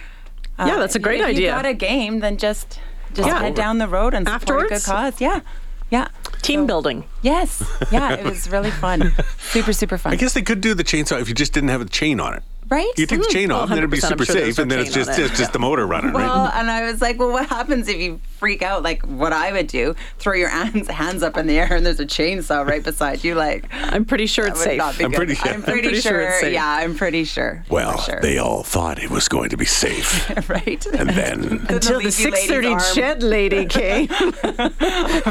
uh, 0.60 0.66
Yeah, 0.68 0.78
that's 0.80 0.96
a 0.96 1.00
great 1.00 1.22
if 1.22 1.28
idea. 1.28 1.52
If 1.52 1.58
you 1.58 1.64
got 1.64 1.66
a 1.66 1.74
game, 1.74 2.20
then 2.20 2.38
just 2.38 2.80
just 3.14 3.28
Yeah. 3.28 3.40
head 3.40 3.56
down 3.56 3.78
the 3.78 3.88
road 3.88 4.14
and 4.14 4.28
support 4.28 4.66
a 4.66 4.70
good 4.70 4.84
cause. 4.84 5.22
Yeah, 5.22 5.42
yeah. 5.90 6.08
Team 6.42 6.66
building. 6.66 7.06
Yes, 7.22 7.64
yeah. 7.92 8.14
It 8.14 8.26
was 8.26 8.50
really 8.50 8.72
fun. 8.86 9.14
super, 9.40 9.72
super 9.74 9.98
fun. 9.98 10.14
I 10.14 10.16
guess 10.16 10.34
they 10.34 10.42
could 10.42 10.62
do 10.62 10.74
the 10.74 10.84
chainsaw 10.84 11.22
if 11.22 11.30
you 11.30 11.36
just 11.36 11.54
didn't 11.54 11.70
have 11.70 11.82
a 11.82 11.86
chain 11.86 12.20
on 12.20 12.34
it. 12.34 12.44
right? 12.70 12.92
You 12.98 13.06
take 13.06 13.22
the 13.22 13.28
chain 13.30 13.50
well, 13.50 13.60
off, 13.60 13.64
and 13.66 13.72
then 13.74 13.78
it'd 13.80 13.92
be 13.92 14.00
super 14.00 14.26
sure 14.26 14.36
there's 14.36 14.56
safe, 14.56 14.62
and 14.64 14.72
then 14.72 14.80
it's 14.80 14.94
just 14.94 15.12
it. 15.20 15.26
it's 15.26 15.38
just 15.38 15.54
the 15.54 15.60
motor 15.60 15.86
running, 15.86 16.12
Well, 16.14 16.46
right? 16.46 16.54
and 16.56 16.72
I 16.72 16.84
was 16.92 17.02
like, 17.02 17.20
well, 17.20 17.32
what 17.32 17.48
happens 17.48 17.88
if 17.88 17.98
you 17.98 18.20
freak 18.44 18.62
out? 18.62 18.84
Like 18.84 19.02
what 19.04 19.32
I 19.32 19.54
would 19.54 19.68
do, 19.68 19.96
throw 20.20 20.34
your 20.34 20.50
hands, 20.60 20.90
hands 20.90 21.24
up 21.24 21.38
in 21.38 21.48
the 21.48 21.58
air 21.58 21.72
and 21.72 21.86
there's 21.86 22.02
a 22.02 22.06
chainsaw 22.06 22.68
right 22.68 22.84
beside 22.84 23.24
you. 23.24 23.36
Like, 23.36 23.70
I'm 23.72 24.04
pretty 24.04 24.26
sure 24.26 24.44
that 24.46 24.52
it's 24.52 24.60
would 24.60 24.66
safe. 24.66 24.78
not 24.78 24.98
be 24.98 25.06
I'm 25.06 25.12
good. 25.12 25.18
pretty- 25.18 25.38
I'm 25.44 25.64
pretty, 25.64 25.82
pretty 25.84 26.02
sure 26.02 26.12
sure. 26.12 26.22
it's 26.22 26.40
safe. 26.42 26.54
yeah, 26.54 26.68
I'm 26.82 26.96
pretty 26.98 27.24
sure. 27.24 27.64
Well, 27.70 27.98
sure. 28.00 28.20
they 28.22 28.38
all 28.38 28.64
thought 28.64 29.00
it 29.02 29.10
was 29.10 29.30
going 29.30 29.50
to 29.52 29.58
be 29.58 29.64
safe, 29.66 30.30
right. 30.50 30.86
and 30.88 31.10
then 31.10 31.66
Until 31.70 32.00
the 32.00 32.06
leafy 32.08 32.30
lady's 32.32 32.50
6:30 32.52 32.72
arm. 32.74 32.96
CHED 32.96 33.24
lady 33.24 33.66
came 33.66 34.10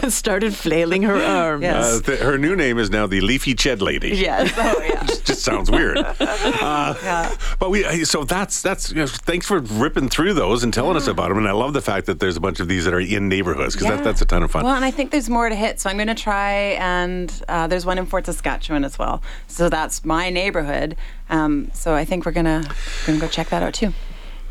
and 0.03 0.12
started 0.12 0.55
flailing 0.55 1.03
her 1.03 1.17
arms. 1.17 1.62
Yes. 1.62 1.85
uh, 1.85 2.00
th- 2.00 2.20
her 2.20 2.38
new 2.38 2.56
name 2.56 2.79
is 2.79 2.88
now 2.91 3.06
the 3.06 3.20
Leafy 3.20 3.55
Ched 3.55 3.81
Lady. 3.82 4.11
Yes. 4.17 4.53
Oh 4.56 4.82
yeah. 4.82 5.03
just 5.05 5.43
sounds 5.43 5.70
weird. 5.70 5.99
Uh, 5.99 6.94
Yeah. 7.03 7.35
But 7.58 7.70
we 7.70 8.05
so 8.05 8.25
that's 8.25 8.62
that's 8.62 8.91
you 8.91 8.97
know, 8.97 9.06
thanks 9.06 9.47
for 9.47 9.58
ripping 9.61 10.08
through 10.08 10.35
those 10.35 10.62
and 10.65 10.73
telling 10.73 10.97
us 10.97 11.06
about 11.06 11.29
them. 11.29 11.38
And 11.38 11.49
I 11.49 11.53
love 11.53 11.73
the 11.73 11.82
fact 11.82 12.06
that 12.06 12.20
there's 12.20 12.37
a 12.37 12.41
bunch 12.41 12.61
of 12.61 12.69
these 12.69 12.85
that 12.85 12.94
are 12.94 13.00
in 13.03 13.29
neighborhoods 13.29 13.75
because 13.75 13.89
that, 13.89 14.05
that's 14.05 14.23
a 14.23 14.25
ton 14.25 14.43
of 14.43 14.51
fun. 14.51 14.65
Well, 14.65 14.75
and 14.75 14.85
I 14.85 14.91
think 14.91 15.11
there's 15.11 15.29
more 15.31 15.49
to 15.49 15.55
hit, 15.55 15.81
so 15.81 15.91
I'm 15.91 15.97
going 15.97 16.09
to 16.09 16.15
try. 16.15 16.53
And 16.79 17.43
uh, 17.49 17.67
there's 17.67 17.87
one 17.87 17.99
in 17.99 18.07
Fort 18.07 18.27
Saskatchewan 18.27 18.85
as 18.85 18.99
well. 18.99 19.23
So 19.49 19.69
that's 19.69 20.05
my 20.05 20.31
neighborhood. 20.31 20.97
Um, 21.31 21.71
so 21.73 21.95
I 21.95 22.05
think 22.05 22.27
we're 22.27 22.33
gonna 22.33 22.65
gonna 23.07 23.19
go 23.19 23.29
check 23.29 23.49
that 23.49 23.63
out 23.63 23.75
too. 23.75 23.93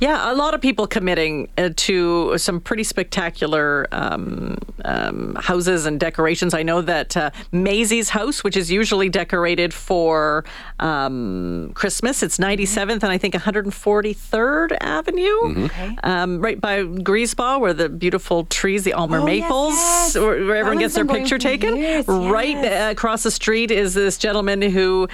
Yeah, 0.01 0.31
a 0.31 0.33
lot 0.33 0.55
of 0.55 0.61
people 0.61 0.87
committing 0.87 1.47
uh, 1.59 1.69
to 1.75 2.35
some 2.39 2.59
pretty 2.59 2.83
spectacular 2.83 3.87
um, 3.91 4.57
um, 4.83 5.35
houses 5.39 5.85
and 5.85 5.99
decorations. 5.99 6.55
I 6.55 6.63
know 6.63 6.81
that 6.81 7.15
uh, 7.15 7.29
Maisie's 7.51 8.09
house, 8.09 8.43
which 8.43 8.57
is 8.57 8.71
usually 8.71 9.09
decorated 9.09 9.75
for 9.75 10.43
um, 10.79 11.71
Christmas, 11.75 12.23
it's 12.23 12.39
97th 12.39 13.03
and 13.03 13.11
I 13.11 13.19
think 13.19 13.35
143rd 13.35 14.75
Avenue, 14.81 15.69
um, 16.03 16.39
right 16.41 16.59
by 16.59 16.81
Griesbach, 16.83 17.59
where 17.59 17.73
the 17.73 17.87
beautiful 17.87 18.45
trees, 18.45 18.83
the 18.83 18.93
Amur 18.93 19.19
Oh, 19.19 19.25
maples, 19.25 19.73
yes. 19.75 20.15
where, 20.15 20.43
where 20.47 20.55
everyone 20.55 20.79
gets 20.79 20.95
their 20.95 21.05
picture 21.05 21.37
taken. 21.37 21.77
years, 21.77 22.07
Right 22.07 22.49
yes. 22.57 22.87
uh, 22.87 22.91
across 22.91 23.21
the 23.21 23.29
street 23.29 23.69
is 23.69 23.93
this 23.93 24.17
gentleman 24.17 24.63
who 24.63 25.07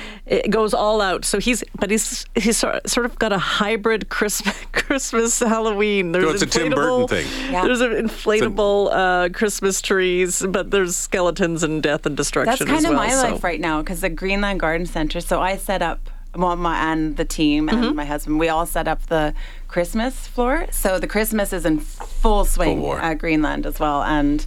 goes 0.50 0.74
all 0.74 1.01
out. 1.01 1.25
So 1.25 1.39
he's, 1.39 1.62
but 1.77 1.91
he's 1.91 2.25
he's 2.36 2.56
sort 2.56 2.88
sort 2.89 3.06
of 3.06 3.20
got 3.20 3.34
a 3.34 3.38
hybrid 3.38 4.08
Christmas 4.08 4.56
Christmas 4.77 5.39
Halloween. 5.39 6.12
There's 6.12 6.25
So 6.25 6.31
it's 6.31 6.43
a 6.43 6.46
Tim 6.46 6.69
Burton 6.72 6.89
inflatable- 7.05 7.10
thing. 7.10 7.51
Yeah. 7.51 7.63
There's 7.65 7.81
an 7.81 7.91
inflatable 7.91 8.89
uh, 8.91 9.29
Christmas 9.34 9.81
trees, 9.81 10.46
but 10.48 10.72
there's 10.72 10.96
skeletons 10.96 11.63
and 11.63 11.84
death 11.84 12.05
and 12.05 12.15
destruction. 12.15 12.50
That's 12.51 12.62
as 12.62 12.67
kind 12.67 12.86
of 12.86 12.91
well, 12.91 13.00
my 13.00 13.10
so. 13.10 13.31
life 13.34 13.43
right 13.43 13.60
now 13.60 13.81
because 13.81 14.01
the 14.01 14.10
Greenland 14.10 14.60
Garden 14.60 14.86
Center. 14.88 15.19
So 15.22 15.41
I 15.41 15.57
set 15.57 15.81
up, 15.81 16.10
well, 16.36 16.55
my 16.55 16.91
and 16.93 17.17
the 17.17 17.25
team 17.25 17.67
and 17.69 17.77
Mm-hmm. 17.84 17.96
my 17.96 18.05
husband, 18.05 18.39
we 18.39 18.50
all 18.50 18.65
set 18.65 18.88
up 18.88 19.05
the 19.07 19.34
Christmas 19.67 20.27
floor. 20.27 20.67
So 20.72 21.00
the 21.00 21.07
Christmas 21.07 21.51
is 21.53 21.65
in 21.65 21.79
full 21.79 22.46
swing 22.46 22.81
war. 22.81 23.00
at 23.00 23.15
Greenland 23.19 23.65
as 23.65 23.79
well, 23.79 24.03
and. 24.03 24.46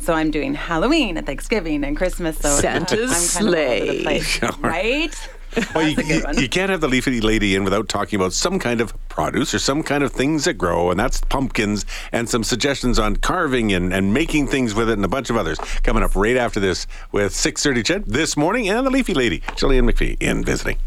So 0.00 0.14
I'm 0.14 0.30
doing 0.30 0.54
Halloween 0.54 1.16
and 1.16 1.26
Thanksgiving 1.26 1.84
and 1.84 1.96
Christmas. 1.96 2.38
So 2.38 2.48
Santa's 2.60 3.36
I'm 3.38 3.44
kind 3.44 3.54
of 3.54 3.60
all 3.60 3.64
over 3.66 3.84
the 3.86 3.98
sleigh. 3.98 4.02
place, 4.02 4.42
right? 4.60 5.28
Well, 5.74 5.88
you, 5.88 5.96
That's 5.96 6.08
a 6.08 6.12
good 6.26 6.36
you- 6.36 6.42
you 6.42 6.48
can't 6.48 6.70
have 6.70 6.80
the 6.80 6.88
leafy 6.88 7.20
lady 7.20 7.54
in 7.54 7.64
without 7.64 7.88
talking 7.88 8.18
about 8.20 8.32
some 8.32 8.58
kind 8.58 8.80
of 8.80 8.92
produce 9.08 9.54
or 9.54 9.58
some 9.58 9.82
kind 9.82 10.04
of 10.04 10.12
things 10.12 10.44
that 10.44 10.54
grow, 10.54 10.90
and 10.90 11.00
that's 11.00 11.20
pumpkins 11.22 11.84
and 12.12 12.28
some 12.28 12.44
suggestions 12.44 12.98
on 12.98 13.16
carving 13.16 13.72
and, 13.72 13.92
and 13.92 14.12
making 14.14 14.46
things 14.46 14.74
with 14.74 14.88
it 14.90 14.92
and 14.94 15.04
a 15.04 15.08
bunch 15.08 15.30
of 15.30 15.36
others 15.36 15.58
coming 15.82 16.02
up 16.02 16.14
right 16.14 16.36
after 16.36 16.60
this 16.60 16.86
with 17.12 17.32
6.30 17.32 17.84
CHED 17.84 18.04
this 18.06 18.36
morning 18.36 18.68
and 18.68 18.86
the 18.86 18.90
leafy 18.90 19.14
lady, 19.14 19.40
Jillian 19.56 19.90
MacPhee, 19.90 20.16
in 20.20 20.44
visiting. 20.44 20.78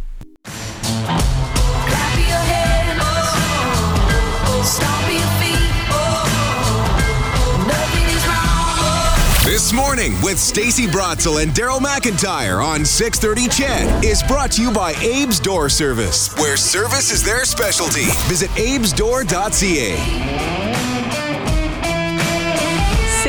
Morning 10.02 10.22
with 10.24 10.40
Stacey 10.40 10.88
Brotzel 10.88 11.44
and 11.44 11.52
Daryl 11.52 11.78
McIntyre 11.78 12.66
on 12.66 12.84
630 12.84 13.48
Ched 13.50 14.04
is 14.04 14.24
brought 14.24 14.52
to 14.54 14.62
you 14.64 14.72
by 14.72 14.94
Abe's 14.94 15.40
Door 15.40 15.70
Service, 15.70 16.36
where 16.38 16.58
service 16.58 17.12
is 17.12 17.24
their 17.24 17.46
specialty. 17.46 18.06
Visit 18.28 18.50
abesdoor.ca. 18.58 20.51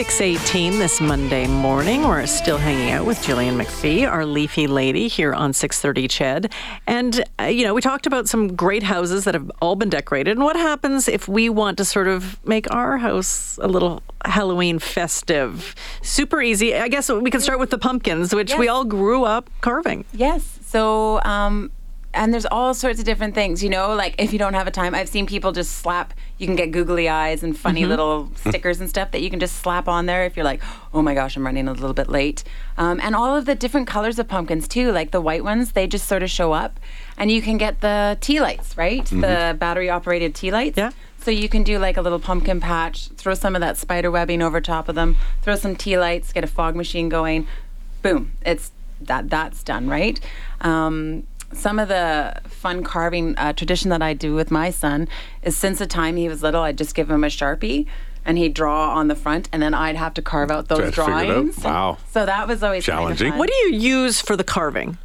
618 0.03 0.81
this 0.81 1.01
Monday 1.01 1.47
morning. 1.47 2.03
We're 2.03 2.27
still 2.27 2.59
hanging 2.59 2.91
out 2.91 3.07
with 3.07 3.19
Jillian 3.19 3.57
MacPhee, 3.57 4.05
our 4.11 4.27
leafy 4.27 4.67
lady 4.67 5.07
here 5.07 5.33
on 5.33 5.53
630 5.53 6.09
Ched. 6.09 6.53
And, 6.89 7.23
uh, 7.41 7.45
you 7.45 7.63
know, 7.63 7.73
we 7.73 7.81
talked 7.81 8.05
about 8.05 8.29
some 8.29 8.57
great 8.57 8.83
houses 8.83 9.23
that 9.27 9.35
have 9.35 9.49
all 9.61 9.77
been 9.77 9.91
decorated. 9.91 10.33
And 10.33 10.43
what 10.43 10.57
happens 10.57 11.07
if 11.07 11.29
we 11.29 11.49
want 11.49 11.79
to 11.79 11.85
sort 11.85 12.09
of 12.09 12.45
make 12.45 12.69
our 12.75 12.99
house 12.99 13.61
a 13.63 13.69
little 13.69 14.03
Halloween 14.25 14.81
festive? 14.81 15.73
Super 16.03 16.43
easy. 16.43 16.75
I 16.75 16.89
guess 16.89 17.09
we 17.09 17.31
can 17.31 17.41
start 17.41 17.61
with 17.61 17.71
the 17.71 17.79
pumpkins, 17.79 18.35
which 18.35 18.57
we 18.59 18.67
all 18.67 18.85
grew 18.85 19.23
up 19.23 19.49
carving. 19.61 20.05
Yes. 20.13 20.59
So, 20.65 21.23
um, 21.23 21.71
and 22.15 22.33
there's 22.33 22.47
all 22.47 22.75
sorts 22.75 22.99
of 22.99 23.05
different 23.05 23.35
things, 23.35 23.63
you 23.63 23.71
know, 23.71 23.95
like 23.95 24.15
if 24.19 24.33
you 24.33 24.39
don't 24.39 24.55
have 24.55 24.67
a 24.67 24.71
time, 24.71 24.95
I've 24.95 25.09
seen 25.09 25.27
people 25.27 25.53
just 25.53 25.77
slap, 25.79 26.15
you 26.39 26.47
can 26.47 26.57
get 26.57 26.71
googly 26.71 27.09
eyes 27.09 27.43
and 27.43 27.57
funny 27.57 27.87
little 27.87 28.31
stickers 28.35 28.81
and 28.81 28.89
stuff 28.89 29.11
that 29.13 29.23
you 29.23 29.31
can 29.31 29.41
just 29.41 29.57
slap 29.57 29.89
on 29.89 30.07
there 30.07 30.25
if 30.25 30.37
you're 30.37 30.45
like, 30.45 30.63
oh 30.93 31.03
my 31.03 31.15
gosh, 31.15 31.37
I'm 31.37 31.45
running 31.45 31.69
a 31.69 31.73
little 31.73 31.95
bit 31.95 32.09
late. 32.09 32.45
Um, 32.77 33.01
and 33.03 33.15
all 33.15 33.37
of 33.37 33.47
the 33.47 33.55
different 33.55 33.87
colors 33.87 34.19
of 34.19 34.29
pumpkins 34.29 34.69
too, 34.69 34.93
like 34.93 35.11
the 35.11 35.21
white 35.21 35.45
ones, 35.45 35.73
they 35.73 35.87
just 35.87 36.07
sort 36.07 36.23
of 36.23 36.31
show 36.31 36.53
up. 36.53 36.79
And 37.17 37.31
you 37.31 37.41
can 37.41 37.57
get 37.59 37.81
the 37.81 38.19
tea 38.21 38.41
lights, 38.41 38.77
right? 38.77 39.05
The 39.07 39.57
battery 39.59 39.89
operated 39.89 40.35
tea 40.35 40.51
lights. 40.51 40.77
Yeah. 40.77 40.91
So 41.19 41.31
you 41.31 41.49
can 41.49 41.63
do 41.63 41.79
like 41.79 41.97
a 41.97 42.03
little 42.03 42.19
pumpkin 42.19 42.59
patch, 42.59 43.09
throw 43.11 43.35
some 43.35 43.55
of 43.55 43.61
that 43.61 43.77
spider 43.77 44.11
webbing 44.11 44.43
over 44.43 44.61
top 44.61 44.89
of 44.89 44.97
them, 44.97 45.17
throw 45.41 45.55
some 45.55 45.77
tea 45.77 45.97
lights, 45.97 46.33
get 46.33 46.43
a 46.43 46.49
fog 46.49 46.75
machine 46.75 47.09
going. 47.09 47.47
Boom, 48.03 48.33
it's 48.45 48.73
that 49.03 49.31
that's 49.31 49.63
done, 49.63 49.89
right? 49.89 50.19
Um, 50.61 51.25
some 51.53 51.79
of 51.79 51.89
the 51.89 52.41
fun 52.49 52.83
carving 52.83 53.37
uh, 53.37 53.53
tradition 53.53 53.91
that 53.91 54.03
I 54.03 54.15
do 54.15 54.35
with 54.35 54.51
my 54.51 54.71
son 54.71 55.09
is 55.43 55.57
since 55.57 55.79
the 55.79 55.87
time 55.87 56.17
he 56.17 56.29
was 56.29 56.43
little, 56.43 56.63
I'd 56.63 56.79
just 56.79 56.95
give 56.95 57.11
him 57.11 57.25
a 57.25 57.29
sharpie 57.29 57.87
and 58.25 58.39
he'd 58.39 58.55
draw 58.55 58.95
on 58.95 59.09
the 59.09 59.15
front, 59.15 59.49
and 59.53 59.63
then 59.63 59.75
I'd 59.75 59.97
have 59.97 60.15
to 60.15 60.23
carve 60.23 60.51
out 60.51 60.69
Try 60.69 60.77
those 60.77 60.95
to 60.95 61.03
figure 61.03 61.13
it 61.13 61.17
out? 61.17 61.27
drawings. 61.27 61.59
Wow. 61.65 61.99
So 62.13 62.27
that 62.27 62.47
was 62.49 62.63
always 62.63 62.85
kinda 62.85 62.99
Challenging. 63.01 63.31
fun. 63.31 63.39
What 63.39 63.49
do 63.51 63.55
you 63.69 63.77
use 63.79 64.21
for 64.21 64.37
the 64.37 64.45
carving? 64.45 64.97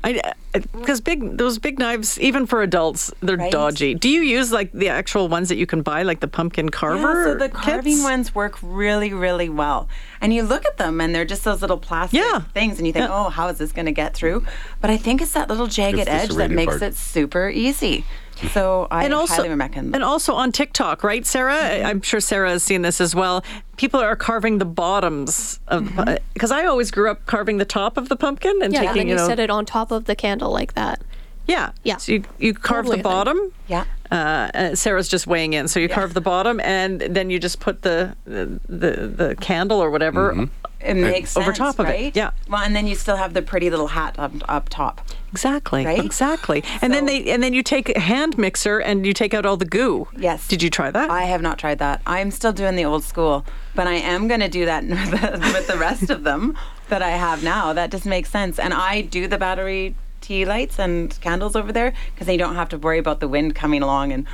Because 0.74 1.02
big 1.02 1.38
those 1.38 1.60
big 1.60 1.78
knives, 1.78 2.20
even 2.20 2.48
for 2.48 2.64
adults, 2.64 3.12
they're 3.22 3.38
Right. 3.38 3.52
dodgy. 3.52 3.94
Do 3.94 4.10
you 4.10 4.22
use 4.22 4.52
like 4.52 4.72
the 4.72 4.90
actual 4.90 5.28
ones 5.28 5.50
that 5.50 5.58
you 5.58 5.68
can 5.68 5.82
buy, 5.84 6.02
like 6.02 6.20
the 6.20 6.28
pumpkin 6.28 6.70
carver? 6.70 7.26
Yeah, 7.28 7.34
so 7.34 7.36
the 7.36 7.50
carving 7.50 7.94
kits? 7.94 8.04
ones 8.04 8.34
work 8.34 8.58
really, 8.64 9.14
really 9.14 9.50
well. 9.50 9.88
And 10.20 10.34
you 10.34 10.42
look 10.42 10.66
at 10.66 10.78
them 10.78 11.00
and 11.00 11.14
they're 11.14 11.26
just 11.26 11.44
those 11.44 11.62
little 11.62 11.78
plastic 11.78 12.20
Yeah. 12.20 12.42
things 12.56 12.80
and 12.80 12.88
you 12.88 12.94
think, 12.94 13.08
Yeah. 13.10 13.16
oh, 13.16 13.30
how 13.30 13.50
is 13.50 13.60
this 13.60 13.72
going 13.72 13.86
to 13.86 13.92
get 13.92 14.16
through? 14.16 14.46
But 14.82 14.90
I 14.90 14.98
think 14.98 15.22
it's 15.22 15.34
that 15.34 15.48
little 15.48 15.68
jagged 15.68 16.00
It's 16.00 16.06
the 16.08 16.12
edge 16.12 16.28
that 16.30 16.34
serrated 16.34 16.56
makes 16.56 16.72
part. 16.80 16.82
it 16.82 16.96
super 16.98 17.50
easy. 17.50 18.04
So 18.52 18.88
I 18.92 19.04
and 19.06 19.14
also, 19.14 19.36
highly 19.44 19.50
recommend 19.50 19.96
and 19.96 20.04
also 20.04 20.34
on 20.34 20.52
TikTok, 20.52 21.04
right, 21.04 21.26
Sarah? 21.26 21.54
Mm-hmm. 21.56 21.86
I'm 21.86 22.02
sure 22.02 22.20
Sarah 22.20 22.50
has 22.52 22.64
seen 22.64 22.82
this 22.82 23.00
as 23.02 23.14
well. 23.16 23.44
People 23.78 24.00
are 24.00 24.16
carving 24.16 24.58
the 24.60 24.66
bottoms 24.66 25.60
of 25.68 25.84
Mm-hmm. 25.84 26.16
because 26.34 26.52
I 26.52 26.66
always 26.66 26.92
grew 26.92 27.10
up 27.12 27.26
carving 27.26 27.58
the 27.58 27.66
top 27.66 27.98
of 27.98 28.10
the 28.10 28.16
pumpkin 28.16 28.60
and 28.62 28.74
Yeah, 28.74 28.80
and 28.82 28.88
taking 28.90 29.00
then 29.02 29.08
you 29.08 29.14
you 29.14 29.20
know, 29.20 29.28
set 29.28 29.40
it 29.40 29.50
on 29.50 29.66
top 29.66 29.92
of 29.92 30.06
the 30.06 30.16
candle 30.16 30.52
like 30.52 30.74
that. 30.74 31.02
yeah, 31.48 31.72
Yeah. 31.84 31.98
So 31.98 32.14
you, 32.14 32.24
you 32.40 32.54
carve 32.54 32.86
Totally 32.86 32.98
the 32.98 33.04
bottom. 33.04 33.52
Yeah. 33.68 33.86
Uh, 34.12 34.16
uh, 34.54 34.76
Sarah's 34.76 35.08
just 35.10 35.28
weighing 35.28 35.54
in, 35.54 35.68
so 35.68 35.80
you 35.80 35.90
carve 35.90 36.14
the 36.14 36.22
bottom, 36.22 36.60
and 36.62 37.02
then 37.02 37.30
you 37.30 37.40
just 37.40 37.60
put 37.60 37.82
the 37.82 38.16
the 38.26 38.60
the, 38.70 38.92
the 39.08 39.36
candle 39.42 39.80
or 39.84 39.90
whatever. 39.92 40.32
Mm-hmm. 40.32 40.46
It 40.80 40.94
makes 40.94 41.36
over 41.36 41.48
sense, 41.48 41.58
top 41.58 41.80
of 41.80 41.88
it, 41.88 41.90
right? 41.90 42.16
yeah. 42.16 42.32
Well, 42.48 42.62
and 42.62 42.76
then 42.76 42.86
you 42.86 42.96
still 42.96 43.16
have 43.16 43.34
the 43.34 43.42
pretty 43.42 43.70
little 43.70 43.88
hat 43.88 44.16
up, 44.20 44.32
up 44.48 44.70
top. 44.70 45.02
Exactly. 45.32 45.86
Right? 45.86 46.04
Exactly. 46.04 46.64
And 46.82 46.94
then 46.94 47.06
they 47.06 47.26
and 47.26 47.42
then 47.42 47.54
you 47.54 47.64
take 47.64 47.96
a 47.96 48.00
hand 48.00 48.38
mixer 48.38 48.80
and 48.80 49.06
you 49.06 49.14
take 49.14 49.34
out 49.34 49.46
all 49.46 49.58
the 49.58 49.66
goo. 49.66 50.08
Yes. 50.16 50.48
Did 50.48 50.62
you 50.62 50.70
try 50.70 50.92
that? 50.92 51.10
I 51.10 51.24
have 51.24 51.42
not 51.42 51.58
tried 51.58 51.80
that. 51.80 52.02
I'm 52.06 52.32
still 52.32 52.54
doing 52.54 52.76
the 52.76 52.86
old 52.86 53.04
school, 53.04 53.46
but 53.76 53.88
I 53.88 53.96
am 53.96 54.28
going 54.28 54.40
to 54.40 54.50
do 54.50 54.66
that 54.66 54.84
with 54.88 55.12
the, 55.12 55.52
with 55.54 55.68
the 55.68 55.78
rest 55.78 56.10
of 56.10 56.24
them 56.24 56.56
that 56.90 57.02
I 57.02 57.10
have 57.10 57.44
now. 57.44 57.74
That 57.74 57.92
just 57.92 58.06
makes 58.06 58.30
sense. 58.30 58.60
And 58.60 58.74
I 58.74 59.02
do 59.02 59.28
the 59.28 59.38
battery 59.38 59.96
tea 60.22 60.46
lights 60.46 60.80
and 60.80 61.20
candles 61.22 61.56
over 61.56 61.72
there 61.72 61.94
because 62.14 62.28
then 62.28 62.34
you 62.34 62.40
don't 62.40 62.56
have 62.56 62.70
to 62.70 62.78
worry 62.78 63.00
about 63.00 63.20
the 63.20 63.28
wind 63.28 63.56
coming 63.56 63.82
along 63.82 64.12
and 64.12 64.28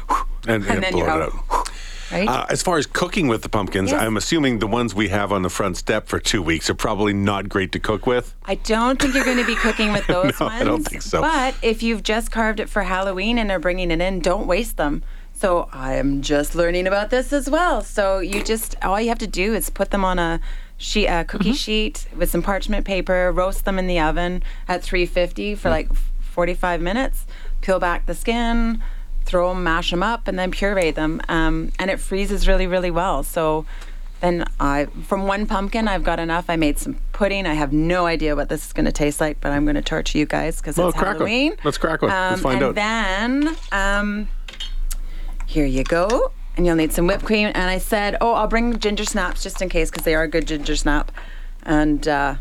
And, 0.47 0.65
and, 0.65 0.83
then 0.83 0.91
blow 0.91 0.99
you 0.99 1.03
it 1.03 1.31
go 1.31 1.41
out. 1.51 1.69
Right. 2.11 2.27
Uh, 2.27 2.45
as 2.49 2.61
far 2.61 2.77
as 2.77 2.85
cooking 2.85 3.27
with 3.27 3.41
the 3.41 3.49
pumpkins, 3.49 3.91
Yes. 3.91 4.01
I'm 4.01 4.17
assuming 4.17 4.59
the 4.59 4.67
ones 4.67 4.93
we 4.95 5.09
have 5.09 5.31
on 5.31 5.41
the 5.41 5.49
front 5.49 5.77
step 5.77 6.07
for 6.07 6.19
two 6.19 6.41
weeks 6.41 6.69
are 6.69 6.75
probably 6.75 7.13
not 7.13 7.49
great 7.49 7.71
to 7.73 7.79
cook 7.79 8.05
with. 8.05 8.33
I 8.45 8.55
don't 8.55 9.01
think 9.01 9.13
you're 9.13 9.25
going 9.25 9.37
to 9.37 9.45
be 9.45 9.55
cooking 9.55 9.91
with 9.93 10.05
those 10.07 10.39
No, 10.39 10.47
ones. 10.47 10.61
I 10.61 10.63
don't 10.63 10.83
think 10.83 11.01
so. 11.01 11.21
But 11.21 11.55
if 11.61 11.81
you've 11.83 12.03
just 12.03 12.31
carved 12.31 12.59
it 12.59 12.69
for 12.69 12.83
Halloween 12.83 13.37
and 13.37 13.51
are 13.51 13.59
bringing 13.59 13.91
it 13.91 14.01
in, 14.01 14.19
don't 14.19 14.47
waste 14.47 14.77
them. 14.77 15.03
So 15.33 15.67
I 15.73 15.95
am 15.95 16.21
just 16.21 16.55
learning 16.55 16.87
about 16.87 17.09
this 17.09 17.33
as 17.33 17.49
well. 17.49 17.81
So 17.81 18.19
you 18.19 18.43
just 18.43 18.75
all 18.83 19.01
you 19.01 19.09
have 19.09 19.19
to 19.19 19.27
do 19.27 19.53
is 19.53 19.69
put 19.69 19.89
them 19.91 20.05
on 20.05 20.19
a 20.19 20.39
sheet, 20.77 21.07
a 21.07 21.23
cookie 21.25 21.45
Mm-hmm. 21.49 21.53
sheet 21.53 22.07
with 22.15 22.29
some 22.29 22.41
parchment 22.43 22.85
paper, 22.85 23.31
roast 23.31 23.65
them 23.65 23.79
in 23.79 23.87
the 23.87 23.99
oven 23.99 24.43
at 24.67 24.83
350 24.83 25.55
Mm. 25.55 25.57
for 25.57 25.69
like 25.69 25.89
45 26.21 26.81
minutes. 26.81 27.25
Peel 27.61 27.79
back 27.79 28.05
the 28.05 28.13
skin, 28.15 28.81
throw 29.25 29.49
them, 29.53 29.63
mash 29.63 29.91
them 29.91 30.03
up, 30.03 30.27
and 30.27 30.37
then 30.37 30.51
puree 30.51 30.91
them. 30.91 31.21
Um, 31.29 31.71
and 31.79 31.89
it 31.89 31.99
freezes 31.99 32.47
really, 32.47 32.67
really 32.67 32.91
well. 32.91 33.23
So 33.23 33.65
then 34.21 34.45
I, 34.59 34.85
from 35.07 35.27
one 35.27 35.45
pumpkin, 35.45 35.87
I've 35.87 36.03
got 36.03 36.19
enough. 36.19 36.45
I 36.49 36.55
made 36.55 36.79
some 36.79 36.95
pudding. 37.11 37.45
I 37.45 37.55
have 37.55 37.73
no 37.73 38.05
idea 38.05 38.35
what 38.35 38.47
this 38.49 38.65
is 38.65 38.73
going 38.73 38.85
to 38.85 38.91
taste 38.91 39.19
like, 39.19 39.41
but 39.41 39.51
I'm 39.51 39.65
going 39.65 39.75
to 39.75 39.81
torture 39.81 40.17
you 40.17 40.25
guys 40.25 40.57
because 40.61 40.77
it's 40.77 40.97
crack. 40.97 41.15
Halloween. 41.17 41.55
Let's 41.63 41.77
crack 41.77 42.01
one. 42.01 42.11
Let's 42.11 42.37
Um, 42.37 42.39
find 42.43 42.63
and 42.63 42.77
out. 42.77 42.77
And 42.77 43.43
then, 43.47 43.55
um, 43.71 44.27
here 45.45 45.65
you 45.65 45.83
go. 45.83 46.31
And 46.55 46.65
you'll 46.65 46.75
need 46.75 46.93
some 46.93 47.07
whipped 47.07 47.25
cream. 47.25 47.51
And 47.53 47.69
I 47.69 47.79
said, 47.79 48.15
oh, 48.21 48.33
I'll 48.33 48.47
bring 48.47 48.77
ginger 48.79 49.05
snaps 49.05 49.43
just 49.43 49.61
in 49.61 49.69
case 49.69 49.89
because 49.89 50.05
they 50.05 50.15
are 50.15 50.23
a 50.23 50.27
good 50.27 50.47
ginger 50.47 50.75
snap. 50.75 51.11
And 51.63 52.07
uh, 52.07 52.35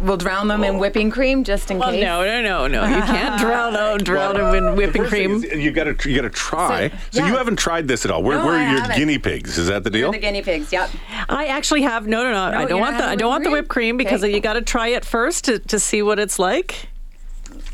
we'll 0.00 0.16
drown 0.16 0.48
them 0.48 0.64
in 0.64 0.78
whipping 0.78 1.10
cream 1.10 1.44
just 1.44 1.70
in 1.70 1.78
well, 1.78 1.90
case. 1.90 2.02
no, 2.02 2.24
no, 2.24 2.42
no, 2.42 2.66
no. 2.66 2.84
You 2.86 3.02
can't 3.02 3.40
drown 3.40 3.76
out, 3.76 4.04
drown 4.04 4.36
them 4.36 4.54
in 4.54 4.76
whipping 4.76 5.02
First 5.02 5.12
cream. 5.12 5.44
is 5.44 5.52
You 5.58 5.70
got 5.70 5.84
to 5.84 6.08
you 6.10 6.16
got 6.16 6.22
to 6.22 6.30
try. 6.30 6.88
So, 6.88 6.96
So- 7.20 7.26
you 7.26 7.36
haven't 7.36 7.56
tried 7.56 7.88
this 7.88 8.04
at 8.04 8.10
all. 8.10 8.22
Where 8.22 8.38
are 8.38 8.40
No, 8.42 8.46
we're 8.46 8.56
I 8.58 8.70
your 8.72 8.80
haven't. 8.80 8.96
guinea 8.96 9.18
pigs. 9.18 9.58
Is 9.58 9.66
that 9.68 9.84
the 9.84 9.90
They're 9.90 10.02
deal? 10.02 10.12
the 10.12 10.18
guinea 10.18 10.42
pigs. 10.42 10.72
Yep. 10.72 10.90
I 11.28 11.46
actually 11.46 11.82
have 11.82 12.06
no, 12.06 12.22
no, 12.22 12.32
no. 12.32 12.58
I 12.58 12.64
don't 12.64 12.80
want 12.80 12.98
the 12.98 13.04
I 13.04 13.16
don't 13.16 13.28
want 13.28 13.44
the 13.44 13.50
whipped 13.50 13.62
whipped 13.64 13.68
cream 13.70 13.96
because 13.96 14.22
Okay. 14.22 14.34
you 14.34 14.40
got 14.40 14.54
to 14.54 14.62
try 14.62 14.88
it 14.88 15.04
first 15.04 15.44
to, 15.46 15.58
to 15.58 15.78
see 15.78 16.02
what 16.02 16.18
it's 16.18 16.38
like. 16.38 16.88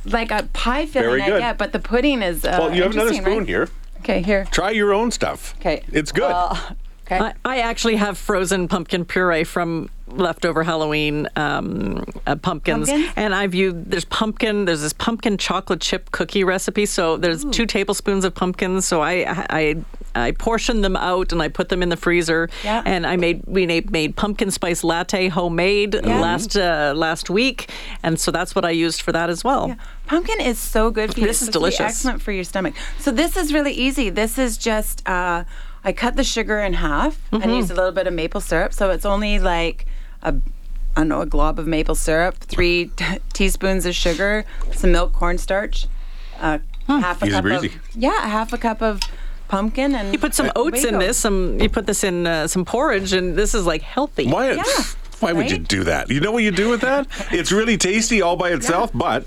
Like 0.06 0.30
a 0.30 0.48
pie 0.52 0.86
filling, 0.86 1.08
Very 1.20 1.22
I 1.22 1.38
get, 1.38 1.58
but 1.58 1.72
the 1.72 1.78
pudding 1.78 2.22
is. 2.22 2.44
Uh, 2.44 2.56
well, 2.60 2.74
you 2.74 2.82
have 2.82 2.92
another 2.92 3.08
interesting, 3.08 3.22
spoon 3.24 3.38
right? 3.38 3.48
here. 3.48 3.68
Okay, 4.00 4.22
here. 4.22 4.46
Try 4.50 4.70
your 4.70 4.92
own 4.92 5.10
stuff. 5.10 5.54
Okay. 5.60 5.82
It's 5.92 6.12
good. 6.12 6.22
Well, 6.28 6.76
okay. 7.06 7.18
I, 7.18 7.34
I 7.44 7.58
actually 7.60 7.96
have 7.96 8.18
frozen 8.18 8.68
pumpkin 8.68 9.04
puree 9.06 9.44
from 9.44 9.88
leftover 10.16 10.62
Halloween 10.62 11.28
um, 11.36 12.04
uh, 12.26 12.36
pumpkins, 12.36 12.88
Pumpkins? 12.88 13.12
and 13.16 13.34
I've 13.34 13.54
used 13.54 13.90
there's 13.90 14.04
pumpkin. 14.04 14.64
There's 14.64 14.80
this 14.82 14.92
pumpkin 14.92 15.38
chocolate 15.38 15.80
chip 15.80 16.10
cookie 16.12 16.44
recipe. 16.44 16.86
So 16.86 17.16
there's 17.16 17.44
two 17.46 17.66
tablespoons 17.66 18.24
of 18.24 18.34
pumpkins. 18.34 18.84
So 18.86 19.02
I 19.02 19.44
I 19.50 19.76
I 20.16 20.30
portioned 20.32 20.84
them 20.84 20.96
out 20.96 21.32
and 21.32 21.42
I 21.42 21.48
put 21.48 21.68
them 21.68 21.82
in 21.82 21.88
the 21.88 21.96
freezer. 21.96 22.48
Yeah. 22.62 22.82
And 22.84 23.06
I 23.06 23.16
made 23.16 23.42
we 23.46 23.66
made, 23.66 23.90
made 23.90 24.14
pumpkin 24.16 24.50
spice 24.50 24.84
latte 24.84 25.28
homemade 25.28 25.94
last 26.04 26.56
uh, 26.56 26.92
last 26.96 27.30
week, 27.30 27.70
and 28.02 28.18
so 28.20 28.30
that's 28.30 28.54
what 28.54 28.64
I 28.64 28.70
used 28.70 29.02
for 29.02 29.12
that 29.12 29.28
as 29.30 29.42
well. 29.44 29.68
Yeah. 29.68 29.74
Pumpkin 30.06 30.40
is 30.40 30.58
so 30.58 30.90
good 30.90 31.14
for 31.14 31.20
you. 31.20 31.26
This 31.26 31.42
is 31.42 31.48
It's 31.48 31.54
supposed 31.54 31.72
to 31.76 31.76
be 31.76 31.76
delicious. 31.78 31.96
Excellent 31.96 32.22
for 32.22 32.32
your 32.32 32.44
stomach. 32.44 32.74
So 32.98 33.10
this 33.10 33.36
is 33.36 33.52
really 33.52 33.72
easy. 33.72 34.10
This 34.10 34.38
is 34.38 34.56
just 34.58 35.06
uh, 35.08 35.44
I 35.82 35.92
cut 35.92 36.16
the 36.16 36.24
sugar 36.24 36.60
in 36.60 36.74
half 36.74 37.18
Mm-hmm. 37.32 37.42
and 37.42 37.56
use 37.56 37.70
a 37.70 37.74
little 37.74 37.90
bit 37.92 38.06
of 38.06 38.12
maple 38.14 38.40
syrup. 38.40 38.72
So 38.72 38.90
it's 38.90 39.04
only 39.06 39.38
like 39.38 39.86
a 40.24 40.34
I 40.96 41.00
don't 41.00 41.08
know 41.08 41.20
a 41.22 41.26
glob 41.26 41.58
of 41.58 41.66
maple 41.66 41.94
syrup, 41.96 42.36
three 42.36 42.90
t- 42.96 43.18
teaspoons 43.32 43.84
of 43.84 43.94
sugar, 43.96 44.44
some 44.72 44.92
milk, 44.92 45.12
cornstarch, 45.12 45.86
uh, 46.40 46.58
half 46.86 47.20
a 47.22 47.26
Easy 47.26 47.34
cup 47.34 47.42
breezy. 47.42 47.66
of 47.68 47.74
yeah, 47.96 48.26
half 48.28 48.52
a 48.52 48.58
cup 48.58 48.80
of 48.82 49.00
pumpkin 49.48 49.94
and 49.94 50.12
You 50.12 50.18
put 50.18 50.34
some 50.34 50.50
oats 50.56 50.84
in 50.84 50.98
this. 51.00 51.18
Some 51.18 51.58
you 51.60 51.68
put 51.68 51.86
this 51.86 52.04
in 52.04 52.26
uh, 52.26 52.46
some 52.46 52.64
porridge, 52.64 53.12
and 53.12 53.34
this 53.36 53.54
is 53.54 53.66
like 53.66 53.82
healthy. 53.82 54.28
Why? 54.28 54.52
Yeah, 54.52 54.62
Why 55.20 55.32
would 55.32 55.50
you 55.50 55.58
do 55.58 55.84
that? 55.84 56.10
You 56.10 56.20
know 56.20 56.30
what 56.32 56.42
you 56.44 56.50
do 56.52 56.68
with 56.70 56.82
that? 56.82 57.06
It's 57.32 57.50
really 57.50 57.76
tasty 57.76 58.22
all 58.22 58.36
by 58.36 58.50
itself, 58.50 58.90
but 58.94 59.26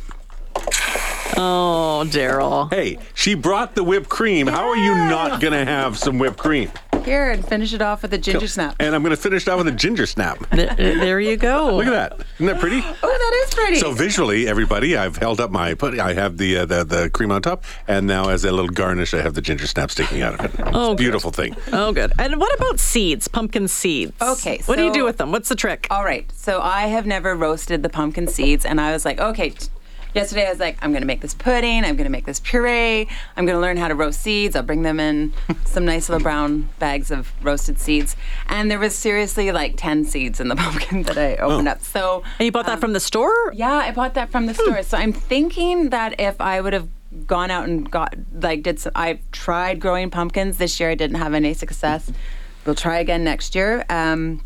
Oh, 1.40 2.04
Daryl. 2.08 2.72
hey, 2.74 2.98
she 3.14 3.36
brought 3.36 3.76
the 3.76 3.84
whipped 3.84 4.10
cream. 4.10 4.48
How 4.48 4.70
are 4.70 4.78
you 4.78 4.96
not 4.96 5.40
going 5.42 5.54
to 5.54 5.66
have 5.66 5.98
some 5.98 6.18
whipped 6.18 6.38
cream? 6.38 6.72
Here 7.08 7.32
and 7.32 7.48
finish 7.48 7.74
it 7.74 7.82
off 7.82 8.02
with 8.02 8.14
a 8.14 8.18
ginger 8.18 8.48
snap. 8.50 8.76
And 8.82 8.94
I'm 8.94 9.02
going 9.02 9.16
to 9.16 9.22
finish 9.22 9.44
it 9.48 9.50
off 9.50 9.58
with 9.60 9.68
a 9.70 9.72
ginger 9.72 10.06
snap. 10.06 10.38
There, 10.50 10.76
there 10.76 11.20
you 11.22 11.38
go. 11.38 11.76
Look 11.78 11.88
at 11.88 12.18
that. 12.18 12.26
Isn't 12.36 12.46
that 12.48 12.60
pretty? 12.60 12.82
Oh, 13.04 13.18
that 13.18 13.46
is 13.48 13.54
pretty. 13.54 13.76
So 13.78 13.92
visually, 13.94 14.48
everybody, 14.48 14.98
I've 14.98 15.16
held 15.18 15.40
up 15.40 15.50
my 15.52 15.74
pudding. 15.76 16.00
I 16.02 16.14
have 16.14 16.38
the, 16.38 16.58
uh, 16.58 16.66
the 16.66 16.84
the 16.84 17.10
cream 17.10 17.32
on 17.32 17.42
top, 17.42 17.64
and 17.88 18.06
now 18.06 18.30
as 18.30 18.44
a 18.44 18.52
little 18.52 18.70
garnish, 18.70 19.14
I 19.14 19.22
have 19.22 19.34
the 19.34 19.42
ginger 19.42 19.66
snap 19.68 19.92
sticking 19.92 20.22
out 20.22 20.34
of 20.40 20.46
it. 20.46 20.52
It's 20.68 20.70
Oh, 20.76 20.92
a 20.92 20.96
beautiful 20.96 21.32
thing. 21.32 21.56
Oh, 21.72 21.94
good. 21.94 22.12
And 22.20 22.38
what 22.40 22.54
about 22.60 22.80
seeds? 22.80 23.28
Pumpkin 23.28 23.68
seeds. 23.68 24.12
Okay, 24.22 24.62
What 24.66 24.76
do 24.78 24.84
you 24.84 24.92
do 24.94 25.06
with 25.06 25.18
them? 25.18 25.32
What's 25.32 25.48
the 25.50 25.56
trick? 25.56 25.88
All 25.90 26.04
right. 26.04 26.30
So 26.36 26.60
I 26.62 26.88
have 26.88 27.06
never 27.06 27.36
roasted 27.36 27.82
the 27.84 27.90
pumpkin 27.90 28.28
seeds, 28.28 28.66
and 28.66 28.82
I 28.82 28.92
was 28.92 29.06
like, 29.06 29.20
okay, 29.20 29.52
t- 29.52 29.68
yesterday 30.14 30.48
I 30.48 30.50
was 30.50 30.60
like, 30.60 30.78
I'm 30.82 30.92
going 30.92 31.02
to 31.02 31.08
make 31.08 31.22
this 31.22 31.34
pudding. 31.34 31.84
I'm 31.84 31.96
going 31.96 32.06
to 32.06 32.10
make 32.12 32.26
this 32.26 32.40
puree. 32.40 33.08
I'm 33.36 33.46
going 33.46 33.56
to 33.56 33.60
learn 33.62 33.78
how 33.78 33.88
to 33.88 33.96
roast 33.96 34.22
seeds. 34.22 34.56
I'll 34.56 34.64
bring 34.64 34.82
them 34.82 35.00
in 35.00 35.34
some 35.66 35.86
nice 35.86 36.10
little 36.10 36.24
brown 36.24 36.70
bags 36.80 37.12
of 37.12 37.32
roasted 37.44 37.80
seeds. 37.80 38.16
And 38.48 38.70
there 38.72 38.80
was 38.80 38.96
seriously 38.96 39.52
like 39.52 39.74
10 39.78 40.06
seeds 40.06 40.40
in 40.40 40.48
the 40.48 40.56
pumpkin 40.64 41.04
that 41.04 41.18
I 41.18 41.36
opened 41.38 41.68
up. 41.68 41.82
So 41.82 42.24
And 42.40 42.46
you 42.46 42.52
bought 42.52 42.66
that 42.68 42.80
from 42.80 42.94
the 42.94 43.00
store? 43.00 43.54
yeah, 43.54 43.72
I 43.74 43.92
bought 43.92 44.14
that 44.16 44.30
from 44.32 44.46
the 44.46 44.54
store. 44.54 44.84
So 44.84 44.98
I'm 44.98 45.14
thinking 45.14 45.90
that 45.90 46.20
if 46.20 46.40
I 46.42 46.62
would 46.62 46.74
have 46.74 46.88
gone 47.26 47.50
out 47.50 47.68
and 47.68 47.90
got 47.90 48.16
like 48.34 48.64
did 48.64 48.80
some, 48.80 48.92
I've 48.96 49.20
tried 49.32 49.80
growing 49.80 50.10
pumpkins 50.10 50.58
this 50.58 50.80
year. 50.80 50.90
I 50.90 50.96
didn't 50.96 51.18
have 51.18 51.34
any 51.34 51.54
success. 51.54 52.12
We'll 52.66 52.76
try 52.76 53.00
again 53.00 53.24
next 53.24 53.56
year. 53.56 53.86
Um, 53.90 54.44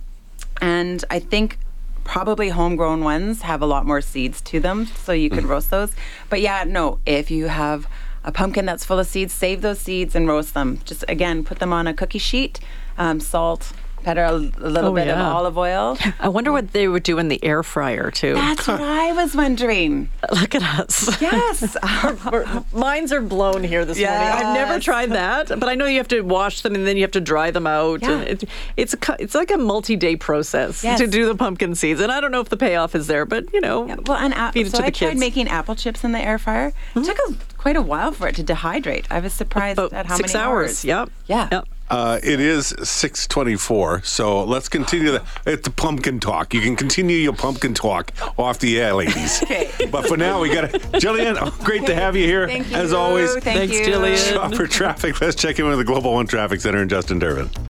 and 0.61 1.03
I 1.09 1.17
think 1.19 1.57
probably 2.03 2.49
homegrown 2.49 3.03
ones 3.03 3.41
have 3.43 3.61
a 3.61 3.65
lot 3.65 3.85
more 3.85 4.01
seeds 4.01 4.41
to 4.41 4.59
them, 4.59 4.85
so 4.85 5.11
you 5.11 5.29
could 5.29 5.45
roast 5.45 5.69
those. 5.69 5.93
But 6.29 6.41
yeah, 6.41 6.63
no, 6.65 6.99
if 7.05 7.31
you 7.31 7.47
have 7.47 7.87
a 8.23 8.31
pumpkin 8.31 8.65
that's 8.65 8.85
full 8.85 8.99
of 8.99 9.07
seeds, 9.07 9.33
save 9.33 9.61
those 9.61 9.79
seeds 9.79 10.15
and 10.15 10.27
roast 10.27 10.53
them. 10.53 10.79
Just 10.85 11.03
again, 11.07 11.43
put 11.43 11.59
them 11.59 11.73
on 11.73 11.87
a 11.87 11.93
cookie 11.93 12.19
sheet, 12.19 12.59
um, 12.97 13.19
salt, 13.19 13.71
pepper, 14.03 14.23
a, 14.23 14.31
little 14.33 14.91
Oh, 14.91 14.93
bit 14.95 15.07
yeah. 15.07 15.27
of 15.29 15.35
olive 15.35 15.57
oil. 15.57 15.97
I 16.19 16.27
wonder 16.29 16.51
what 16.51 16.71
they 16.73 16.87
would 16.87 17.03
do 17.03 17.17
in 17.19 17.27
the 17.27 17.43
air 17.43 17.63
fryer 17.63 18.11
too. 18.11 18.33
That's 18.33 18.67
what 18.67 18.81
I 18.81 19.11
was 19.13 19.35
wondering. 19.35 20.09
Look 20.31 20.55
at 20.55 20.63
us. 20.63 21.21
Yes. 21.21 21.77
Mines 22.73 23.11
are 23.11 23.21
blown 23.21 23.63
here 23.63 23.85
this 23.85 23.99
morning. 23.99 24.17
I've 24.17 24.55
never 24.55 24.79
tried 24.79 25.11
that, 25.11 25.47
but 25.49 25.69
I 25.69 25.75
know 25.75 25.85
you 25.85 25.97
have 25.97 26.07
to 26.09 26.21
wash 26.21 26.61
them 26.61 26.75
and 26.75 26.85
then 26.87 26.97
you 26.97 27.03
have 27.03 27.11
to 27.11 27.21
dry 27.21 27.51
them 27.51 27.67
out. 27.67 28.01
Yeah. 28.01 28.11
And 28.11 28.27
it, 28.27 28.43
it's 28.77 28.93
a, 28.93 29.15
it's 29.19 29.35
like 29.35 29.51
a 29.51 29.57
multi-day 29.57 30.15
process 30.15 30.83
Yes. 30.83 30.99
to 30.99 31.07
do 31.07 31.25
the 31.25 31.35
pumpkin 31.35 31.75
seeds, 31.75 31.99
and 32.01 32.11
I 32.11 32.19
don't 32.21 32.31
know 32.31 32.41
if 32.41 32.49
the 32.49 32.57
payoff 32.57 32.95
is 32.95 33.07
there, 33.07 33.25
but 33.25 33.51
you 33.53 33.61
know, 33.61 33.87
Yeah, 33.87 33.95
well, 34.05 34.17
and 34.17 34.33
feed 34.53 34.67
it 34.67 34.71
so 34.71 34.77
to 34.77 34.81
the 34.83 34.87
I 34.87 34.89
tried 34.91 35.09
kids. 35.11 35.19
making 35.19 35.47
apple 35.47 35.75
chips 35.75 36.03
in 36.03 36.11
the 36.11 36.19
air 36.19 36.37
fryer. 36.39 36.67
It 36.67 36.73
mm-hmm. 36.95 37.03
took 37.03 37.17
a, 37.29 37.57
quite 37.57 37.75
a 37.75 37.81
while 37.81 38.11
for 38.11 38.27
it 38.27 38.35
to 38.35 38.43
dehydrate. 38.43 39.05
I 39.11 39.19
was 39.19 39.33
surprised 39.33 39.77
About 39.79 39.93
at 39.93 40.05
how 40.07 40.15
six 40.17 40.33
many 40.33 40.43
hours. 40.45 40.83
Yep. 40.85 41.09
Yeah. 41.27 41.49
Yep. 41.51 41.67
Uh, 41.91 42.19
it 42.23 42.39
is 42.39 42.67
624, 42.67 44.01
so 44.03 44.45
let's 44.45 44.69
continue 44.69 45.11
the, 45.11 45.23
it's 45.45 45.63
the 45.63 45.71
pumpkin 45.71 46.19
talk. 46.21 46.53
You 46.53 46.61
can 46.61 46.77
continue 46.77 47.17
your 47.17 47.33
pumpkin 47.33 47.73
talk 47.73 48.11
off 48.37 48.59
the 48.59 48.79
air, 48.79 48.93
ladies. 48.93 49.43
Okay. 49.51 49.69
But 49.91 50.07
for 50.07 50.15
now, 50.15 50.39
we 50.39 50.53
got 50.53 50.71
to, 50.71 50.79
Jillian, 50.79 51.37
oh, 51.39 51.53
great 51.65 51.85
to 51.87 51.95
have 51.95 52.15
you 52.15 52.25
here, 52.25 52.47
Thank 52.47 52.69
you. 52.71 52.77
as 52.77 52.93
always. 52.93 53.33
Thank 53.33 53.43
Thanks, 53.71 53.73
you. 53.73 53.93
Jillian. 53.93 54.33
Shop 54.33 54.53
for 54.55 54.65
traffic. 54.65 55.19
Let's 55.19 55.35
check 55.35 55.59
in 55.59 55.67
with 55.67 55.77
the 55.77 55.83
Global 55.83 56.13
One 56.13 56.27
Traffic 56.27 56.61
Center 56.61 56.81
in 56.81 56.87
Justin 56.87 57.19
Durbin. 57.19 57.49